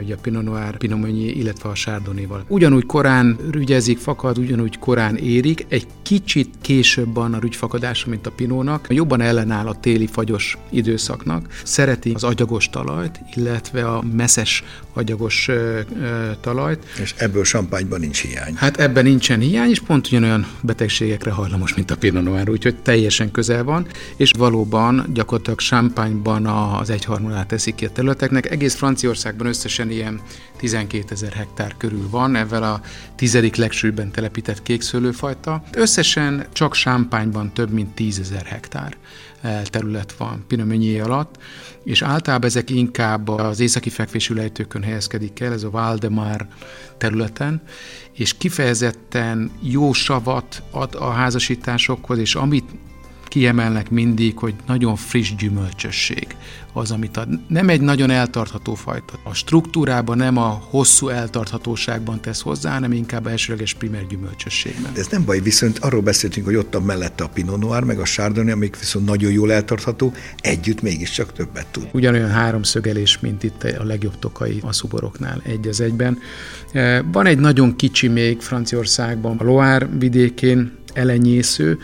ugye 0.02 0.14
a 0.14 0.18
Pinot 0.22 0.44
Noir, 0.44 0.78
Pinot 0.78 1.02
Meunier, 1.02 1.38
illetve 1.38 1.70
a 1.70 1.74
Chardonnay-val. 1.74 2.46
Ugyanúgy 2.48 2.86
korán 2.86 3.38
rügyezik, 3.52 3.98
fakad, 3.98 4.38
ugyanúgy 4.38 4.80
korán 4.80 5.16
érik, 5.16 5.66
egy 5.68 5.88
kicsit 6.02 6.50
később 6.62 7.14
van 7.14 7.34
a 7.34 7.40
rügyfakadása, 7.40 8.10
mint 8.10 8.28
a 8.28 8.32
Pinónak. 8.32 8.88
Jobban 8.90 9.22
ellenáll 9.22 9.68
a 9.68 9.80
téli 9.80 10.08
fagyos 10.08 10.58
időszaknak. 10.70 11.48
Szereti 11.64 12.12
az 12.14 12.24
agyagos 12.24 12.70
talajt, 12.70 13.20
illetve 13.36 13.88
a 13.88 14.04
messzes 14.16 14.64
agyagos 14.94 15.48
ö, 15.48 15.80
ö, 16.02 16.32
talajt. 16.42 16.84
És 17.02 17.14
ebből 17.18 17.44
sampányban 17.44 18.00
nincs 18.00 18.22
hiány. 18.22 18.54
Hát 18.56 18.78
ebben 18.80 19.04
nincsen 19.04 19.40
hiány, 19.40 19.70
és 19.70 19.80
pont 19.80 20.08
ugyanolyan 20.08 20.48
betegségekre 20.62 21.32
hajlamos, 21.32 21.74
mint 21.74 21.92
a 21.92 21.98
Pinot 21.98 22.24
Noir, 22.24 22.50
úgyhogy 22.50 22.76
teljesen 22.76 23.32
közel 23.32 23.64
van, 23.64 23.88
és 24.16 24.32
valóban 24.38 25.06
gyakorlatilag 25.14 25.60
champányban 25.60 26.46
az 26.46 26.90
egyharmadát 26.90 27.48
teszik 27.48 27.76
ki 27.76 27.86
a 27.86 27.90
területeknek. 27.90 28.52
Egész 28.52 28.76
Franciaországban 28.76 29.48
össze 29.48 29.65
összesen 29.66 29.92
ilyen 29.92 30.22
12 30.58 31.06
ezer 31.10 31.32
hektár 31.32 31.76
körül 31.78 32.10
van, 32.10 32.36
ezzel 32.36 32.64
a 32.64 32.82
tizedik 33.16 33.56
legsűrűbben 33.56 34.12
telepített 34.12 34.64
kékszőlőfajta. 34.64 35.64
Összesen 35.72 36.46
csak 36.54 36.74
Sámpányban 36.74 37.54
több 37.54 37.72
mint 37.72 37.96
10 37.96 38.20
ezer 38.20 38.46
hektár 38.46 38.98
eh, 39.42 39.62
terület 39.64 40.14
van 40.14 40.46
Meunier 40.50 41.02
alatt, 41.02 41.38
és 41.84 42.02
általában 42.02 42.50
ezek 42.50 42.70
inkább 42.70 43.28
az 43.28 43.60
északi 43.60 43.90
fekvésű 43.90 44.34
lejtőkön 44.34 44.84
helyezkedik 44.84 45.40
el, 45.40 45.54
ez 45.54 45.64
a 45.64 45.70
Valdemar 45.70 46.48
területen, 46.98 47.62
és 48.14 48.38
kifejezetten 48.38 49.52
jó 49.62 49.94
savat 49.94 50.64
ad 50.72 50.96
a 50.96 51.10
házasításokhoz, 51.10 52.18
és 52.18 52.36
amit 52.36 52.70
kiemelnek 53.36 53.90
mindig, 53.90 54.38
hogy 54.38 54.54
nagyon 54.68 54.96
friss 54.96 55.36
gyümölcsösség 55.36 56.28
az, 56.74 56.92
amit 56.92 57.18
ad. 57.18 57.28
Nem 57.48 57.70
egy 57.70 57.82
nagyon 57.82 58.10
eltartható 58.10 58.76
fajta. 58.76 59.20
A 59.24 59.34
struktúrában 59.34 60.18
nem 60.18 60.38
a 60.38 60.64
hosszú 60.70 61.08
eltarthatóságban 61.08 62.22
tesz 62.22 62.42
hozzá, 62.42 62.74
hanem 62.74 62.92
inkább 62.92 63.28
elsőleges 63.28 63.74
primer 63.74 64.08
gyümölcsösségben. 64.08 64.94
De 64.94 65.00
ez 65.00 65.08
nem 65.08 65.26
baj, 65.26 65.40
viszont 65.40 65.78
arról 65.80 66.02
beszéltünk, 66.02 66.46
hogy 66.46 66.56
ott 66.56 66.76
a 66.76 66.80
mellette 66.80 67.24
a 67.24 67.28
Pinot 67.28 67.60
Noir, 67.60 67.84
meg 67.84 68.00
a 68.00 68.04
Chardonnay, 68.04 68.52
amik 68.52 68.80
viszont 68.80 69.06
nagyon 69.06 69.32
jól 69.32 69.52
eltartható, 69.52 70.14
együtt 70.40 70.82
mégiscsak 70.82 71.34
többet 71.34 71.68
tud. 71.68 71.88
Ugyanolyan 71.92 72.30
háromszögelés, 72.30 73.20
mint 73.20 73.44
itt 73.44 73.64
a 73.64 73.84
legjobb 73.84 74.20
tokai 74.20 74.60
a 74.62 74.74
szuboroknál 74.74 75.42
egy 75.46 75.68
az 75.68 75.82
egyben. 75.82 76.18
E, 76.72 77.02
van 77.12 77.26
egy 77.26 77.40
nagyon 77.40 77.76
kicsi 77.76 78.08
még 78.08 78.42
Franciaországban, 78.42 79.38
a 79.38 79.44
Loire 79.44 79.86
vidékén 79.86 80.72
elenyésző, 80.94 81.78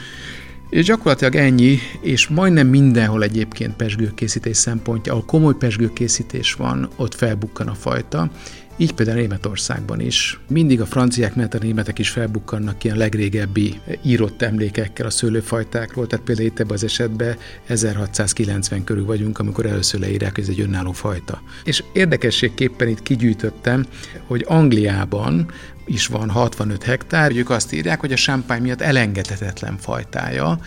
és 0.71 0.85
gyakorlatilag 0.85 1.35
ennyi, 1.35 1.77
és 2.01 2.27
majdnem 2.27 2.67
mindenhol 2.67 3.23
egyébként 3.23 3.75
pesgőkészítés 3.75 4.57
szempontja, 4.57 5.11
ahol 5.11 5.25
komoly 5.25 5.55
pesgőkészítés 5.55 6.53
van, 6.53 6.89
ott 6.95 7.15
felbukkan 7.15 7.67
a 7.67 7.73
fajta. 7.73 8.29
Így 8.77 8.93
például 8.93 9.17
Németországban 9.17 9.99
is. 9.99 10.39
Mindig 10.47 10.81
a 10.81 10.85
franciák, 10.85 11.35
mert 11.35 11.53
a 11.53 11.57
németek 11.61 11.99
is 11.99 12.09
felbukkannak 12.09 12.83
ilyen 12.83 12.97
legrégebbi 12.97 13.79
írott 14.03 14.41
emlékekkel 14.41 15.05
a 15.05 15.09
szőlőfajtákról, 15.09 16.07
tehát 16.07 16.25
például 16.25 16.47
itt 16.47 16.59
ebben 16.59 16.73
az 16.73 16.83
esetben 16.83 17.37
1690 17.67 18.83
körül 18.83 19.05
vagyunk, 19.05 19.39
amikor 19.39 19.65
először 19.65 19.99
leírják, 19.99 20.35
hogy 20.35 20.43
ez 20.43 20.49
egy 20.49 20.61
önálló 20.61 20.91
fajta. 20.91 21.41
És 21.63 21.83
érdekességképpen 21.93 22.87
itt 22.87 23.01
kigyűjtöttem, 23.01 23.85
hogy 24.27 24.45
Angliában 24.47 25.51
is 25.85 26.07
van 26.07 26.29
65 26.29 26.83
hektár, 26.83 27.35
ők 27.35 27.49
azt 27.49 27.73
írják, 27.73 27.99
hogy 27.99 28.11
a 28.11 28.15
champagne 28.15 28.61
miatt 28.61 28.81
elengedhetetlen 28.81 29.77
fajtája, 29.77 30.59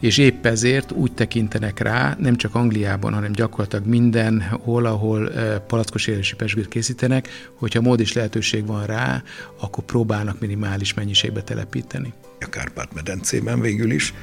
és 0.00 0.18
épp 0.18 0.46
ezért 0.46 0.92
úgy 0.92 1.12
tekintenek 1.12 1.78
rá, 1.78 2.16
nem 2.18 2.36
csak 2.36 2.54
Angliában, 2.54 3.14
hanem 3.14 3.32
gyakorlatilag 3.32 3.86
mindenhol, 3.86 4.86
ahol 4.86 5.28
palackos 5.66 6.06
élési 6.06 6.34
pesgőt 6.34 6.68
készítenek, 6.68 7.28
hogyha 7.54 7.80
mód 7.80 8.00
és 8.00 8.12
lehetőség 8.12 8.66
van 8.66 8.86
rá, 8.86 9.22
akkor 9.60 9.84
próbálnak 9.84 10.40
minimális 10.40 10.94
mennyiségbe 10.94 11.42
telepíteni. 11.42 12.12
A 12.40 12.48
Kárpát-medencében 12.48 13.60
végül 13.60 13.90
is 13.90 14.14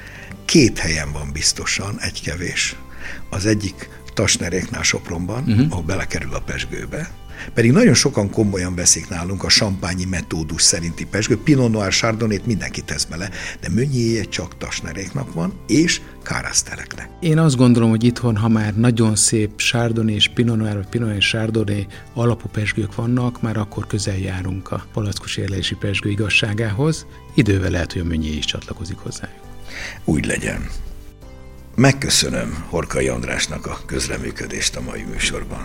két 0.46 0.78
helyen 0.78 1.12
van 1.12 1.32
biztosan 1.34 1.96
egy 2.00 2.22
kevés. 2.22 2.76
Az 3.30 3.46
egyik 3.46 3.90
Tasneréknál 4.14 4.84
Sopronban, 4.84 5.44
uh-huh. 5.44 5.66
ahol 5.70 5.84
belekerül 5.84 6.34
a 6.34 6.40
pesgőbe, 6.40 7.10
pedig 7.54 7.72
nagyon 7.72 7.94
sokan 7.94 8.30
komolyan 8.30 8.76
veszik 8.76 9.10
nálunk 9.10 9.44
a 9.44 9.50
sampányi 9.50 10.06
metódus 10.06 10.62
szerinti 10.62 11.06
pesgő. 11.06 11.38
Pinot 11.38 11.72
Noir 11.72 11.92
Chardonnay-t 11.92 12.46
mindenki 12.46 12.82
tesz 12.82 13.04
bele, 13.04 13.30
de 13.62 13.70
Mönyéje 13.70 14.24
csak 14.24 14.58
tasneréknak 14.58 15.34
van, 15.34 15.54
és 15.68 16.02
káraszteleknek. 16.24 17.10
Én 17.20 17.38
azt 17.38 17.56
gondolom, 17.56 17.90
hogy 17.90 18.04
itthon, 18.04 18.36
ha 18.36 18.48
már 18.48 18.76
nagyon 18.76 19.16
szép 19.16 19.56
Chardonnay 19.56 20.14
és 20.14 20.28
Pinot 20.28 20.58
Noir, 20.58 20.76
vagy 20.76 20.88
Pinot 20.88 21.16
és 21.16 21.28
Chardonnay 21.28 21.88
alapú 22.14 22.48
pesgők 22.48 22.96
vannak, 22.96 23.42
már 23.42 23.58
akkor 23.58 23.88
közel 23.88 24.18
járunk 24.18 24.72
a 24.72 24.86
palackos 24.94 25.38
érlési 25.38 25.76
pesgő 25.76 26.10
igazságához. 26.10 27.06
Idővel 27.36 27.70
lehet, 27.70 27.94
hogy 27.94 28.02
a 28.02 28.06
Mönyé 28.06 28.36
is 28.36 28.46
csatlakozik 28.46 28.98
hozzájuk. 28.98 29.42
Úgy 30.04 30.26
legyen. 30.26 30.70
Megköszönöm 31.76 32.66
Horkai 32.70 33.08
Andrásnak 33.08 33.66
a 33.66 33.80
közreműködést 33.86 34.76
a 34.76 34.82
mai 34.82 35.04
műsorban. 35.04 35.64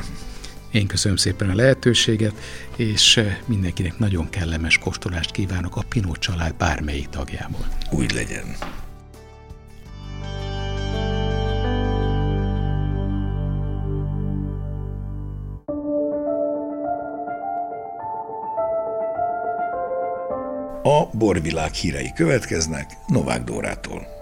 Én 0.73 0.87
köszönöm 0.87 1.17
szépen 1.17 1.51
a 1.51 1.55
lehetőséget, 1.55 2.35
és 2.77 3.17
eh, 3.17 3.39
mindenkinek 3.47 3.99
nagyon 3.99 4.31
kellemes 4.31 4.79
kóstolást 4.79 5.31
kívánok 5.31 5.77
a 5.77 5.83
Pinó 5.89 6.17
család 6.17 6.55
bármelyik 6.55 7.09
tagjából. 7.09 7.67
Úgy 7.91 8.13
legyen. 8.13 8.45
A 20.83 21.07
borvilág 21.13 21.73
hírei 21.73 22.13
következnek 22.15 22.91
Novák 23.07 23.45
Dórától. 23.45 24.22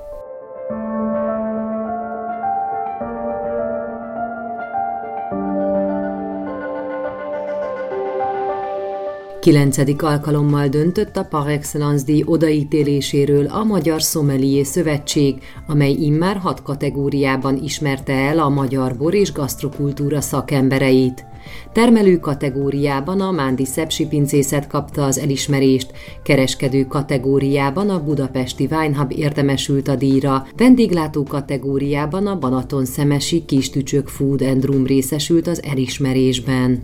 Kilencedik 9.41 10.03
alkalommal 10.03 10.69
döntött 10.69 11.17
a 11.17 11.25
Par 11.25 11.49
Excellence 11.49 12.05
díj 12.05 12.23
odaítéléséről 12.27 13.47
a 13.47 13.65
Magyar 13.65 14.01
Sommelier 14.01 14.65
Szövetség, 14.65 15.43
amely 15.67 15.93
immár 15.93 16.37
hat 16.37 16.63
kategóriában 16.63 17.63
ismerte 17.63 18.13
el 18.13 18.39
a 18.39 18.49
magyar 18.49 18.97
bor 18.97 19.15
és 19.15 19.33
gasztrokultúra 19.33 20.21
szakembereit. 20.21 21.25
Termelő 21.73 22.19
kategóriában 22.19 23.21
a 23.21 23.31
Mándi 23.31 23.65
Szepsi 23.65 24.07
pincészet 24.07 24.67
kapta 24.67 25.05
az 25.05 25.19
elismerést, 25.19 25.93
kereskedő 26.23 26.87
kategóriában 26.87 27.91
a 27.91 28.05
Budapesti 28.05 28.69
Weinhub 28.71 29.13
értemesült 29.17 29.89
a 29.89 29.97
díjra, 29.97 30.47
vendéglátó 30.57 31.23
kategóriában 31.23 32.27
a 32.27 32.39
Banaton 32.39 32.85
Szemesi 32.85 33.45
Kistücsök 33.45 34.09
Food 34.09 34.43
and 34.43 34.65
Room 34.65 34.87
részesült 34.87 35.47
az 35.47 35.63
elismerésben. 35.63 36.83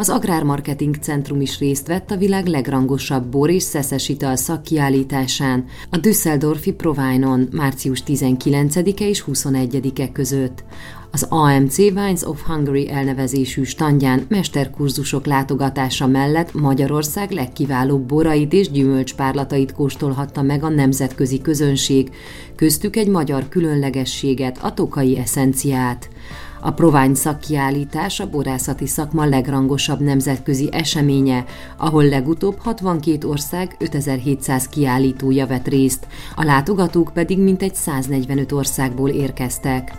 Az 0.00 0.08
Agrármarketing 0.08 0.96
Centrum 1.00 1.40
is 1.40 1.58
részt 1.58 1.86
vett 1.86 2.10
a 2.10 2.16
világ 2.16 2.46
legrangosabb 2.46 3.26
bor 3.26 3.50
és 3.50 3.62
szeszes 3.62 4.08
ital 4.08 4.36
szakkiállításán, 4.36 5.64
a 5.90 5.96
Düsseldorfi 5.96 6.72
Provine-on 6.72 7.48
március 7.52 8.02
19-e 8.06 9.08
és 9.08 9.24
21-e 9.32 10.12
között. 10.12 10.64
Az 11.10 11.26
AMC 11.28 11.78
Wines 11.78 12.22
of 12.22 12.42
Hungary 12.42 12.90
elnevezésű 12.90 13.62
standján 13.62 14.24
mesterkurzusok 14.28 15.26
látogatása 15.26 16.06
mellett 16.06 16.54
Magyarország 16.54 17.30
legkiválóbb 17.30 18.02
borait 18.02 18.52
és 18.52 18.70
gyümölcspárlatait 18.70 19.72
kóstolhatta 19.72 20.42
meg 20.42 20.62
a 20.62 20.68
nemzetközi 20.68 21.40
közönség, 21.40 22.10
köztük 22.56 22.96
egy 22.96 23.08
magyar 23.08 23.48
különlegességet, 23.48 24.58
a 24.62 24.74
tokai 24.74 25.18
eszenciát. 25.18 26.08
A 26.62 26.70
Provány 26.70 27.14
szakkiállítás 27.14 28.20
a 28.20 28.30
borászati 28.30 28.86
szakma 28.86 29.24
legrangosabb 29.24 30.00
nemzetközi 30.00 30.68
eseménye, 30.72 31.44
ahol 31.76 32.04
legutóbb 32.04 32.58
62 32.58 33.28
ország 33.28 33.76
5700 33.78 34.68
kiállítója 34.68 35.46
vett 35.46 35.68
részt, 35.68 36.06
a 36.36 36.44
látogatók 36.44 37.10
pedig 37.14 37.38
mintegy 37.38 37.74
145 37.74 38.52
országból 38.52 39.08
érkeztek. 39.08 39.92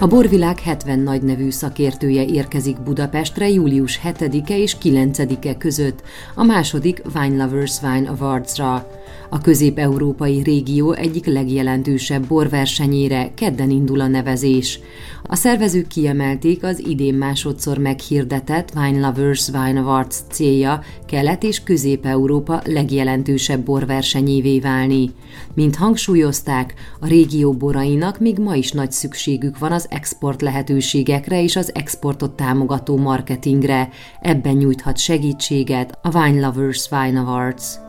A 0.00 0.06
borvilág 0.06 0.58
70 0.58 0.98
nagy 0.98 1.22
nevű 1.22 1.50
szakértője 1.50 2.24
érkezik 2.24 2.80
Budapestre 2.80 3.48
július 3.48 4.00
7-e 4.04 4.56
és 4.56 4.76
9-e 4.82 5.56
között 5.56 6.02
a 6.34 6.42
második 6.42 7.02
Wine 7.14 7.44
Lovers 7.44 7.82
Wine 7.82 8.10
Awards-ra. 8.10 8.86
A 9.30 9.40
közép-európai 9.40 10.42
régió 10.42 10.92
egyik 10.92 11.26
legjelentősebb 11.26 12.26
borversenyére 12.26 13.30
kedden 13.34 13.70
indul 13.70 14.00
a 14.00 14.06
nevezés. 14.06 14.80
A 15.22 15.34
szervezők 15.34 15.86
kiemelték 15.86 16.64
az 16.64 16.86
idén 16.86 17.14
másodszor 17.14 17.78
meghirdetett 17.78 18.72
Wine 18.76 19.06
Lovers 19.06 19.48
Wine 19.48 19.80
Awards 19.80 20.16
célja 20.30 20.82
Kelet- 21.06 21.42
és 21.42 21.62
Közép-Európa 21.62 22.62
legjelentősebb 22.64 23.60
borversenyévé 23.64 24.58
válni. 24.58 25.10
Mint 25.54 25.76
hangsúlyozták, 25.76 26.74
a 27.00 27.06
régió 27.06 27.52
borainak 27.52 28.20
még 28.20 28.38
ma 28.38 28.54
is 28.54 28.72
nagy 28.72 28.92
szükségük 28.92 29.58
van 29.58 29.72
az 29.72 29.86
export 29.90 30.42
lehetőségekre 30.42 31.42
és 31.42 31.56
az 31.56 31.74
exportot 31.74 32.36
támogató 32.36 32.96
marketingre. 32.96 33.88
Ebben 34.20 34.56
nyújthat 34.56 34.98
segítséget 34.98 35.98
a 36.02 36.18
Wine 36.18 36.46
Lovers 36.46 36.90
Wine 36.90 37.20
Awards. 37.20 37.87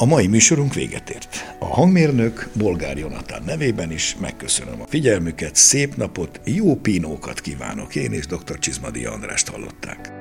A 0.00 0.04
mai 0.04 0.26
műsorunk 0.26 0.74
véget 0.74 1.10
ért. 1.10 1.56
A 1.58 1.64
hangmérnök 1.64 2.48
Bolgár 2.54 2.98
Jonatán 2.98 3.42
nevében 3.46 3.92
is 3.92 4.16
megköszönöm 4.20 4.80
a 4.80 4.86
figyelmüket, 4.86 5.54
szép 5.56 5.96
napot, 5.96 6.40
jó 6.44 6.76
pínókat 6.76 7.40
kívánok. 7.40 7.94
Én 7.94 8.12
és 8.12 8.26
dr. 8.26 8.58
Csizmadi 8.58 9.04
Andrást 9.04 9.48
hallották. 9.48 10.12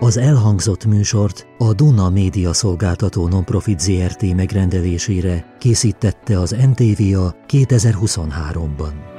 Az 0.00 0.16
elhangzott 0.16 0.84
műsort 0.84 1.46
a 1.58 1.72
Duna 1.72 2.10
Média 2.10 2.52
Szolgáltató 2.52 3.28
Nonprofit 3.28 3.80
ZRT 3.80 4.34
megrendelésére 4.34 5.56
készítette 5.58 6.38
az 6.38 6.50
NTVA 6.50 7.34
2023-ban. 7.48 9.09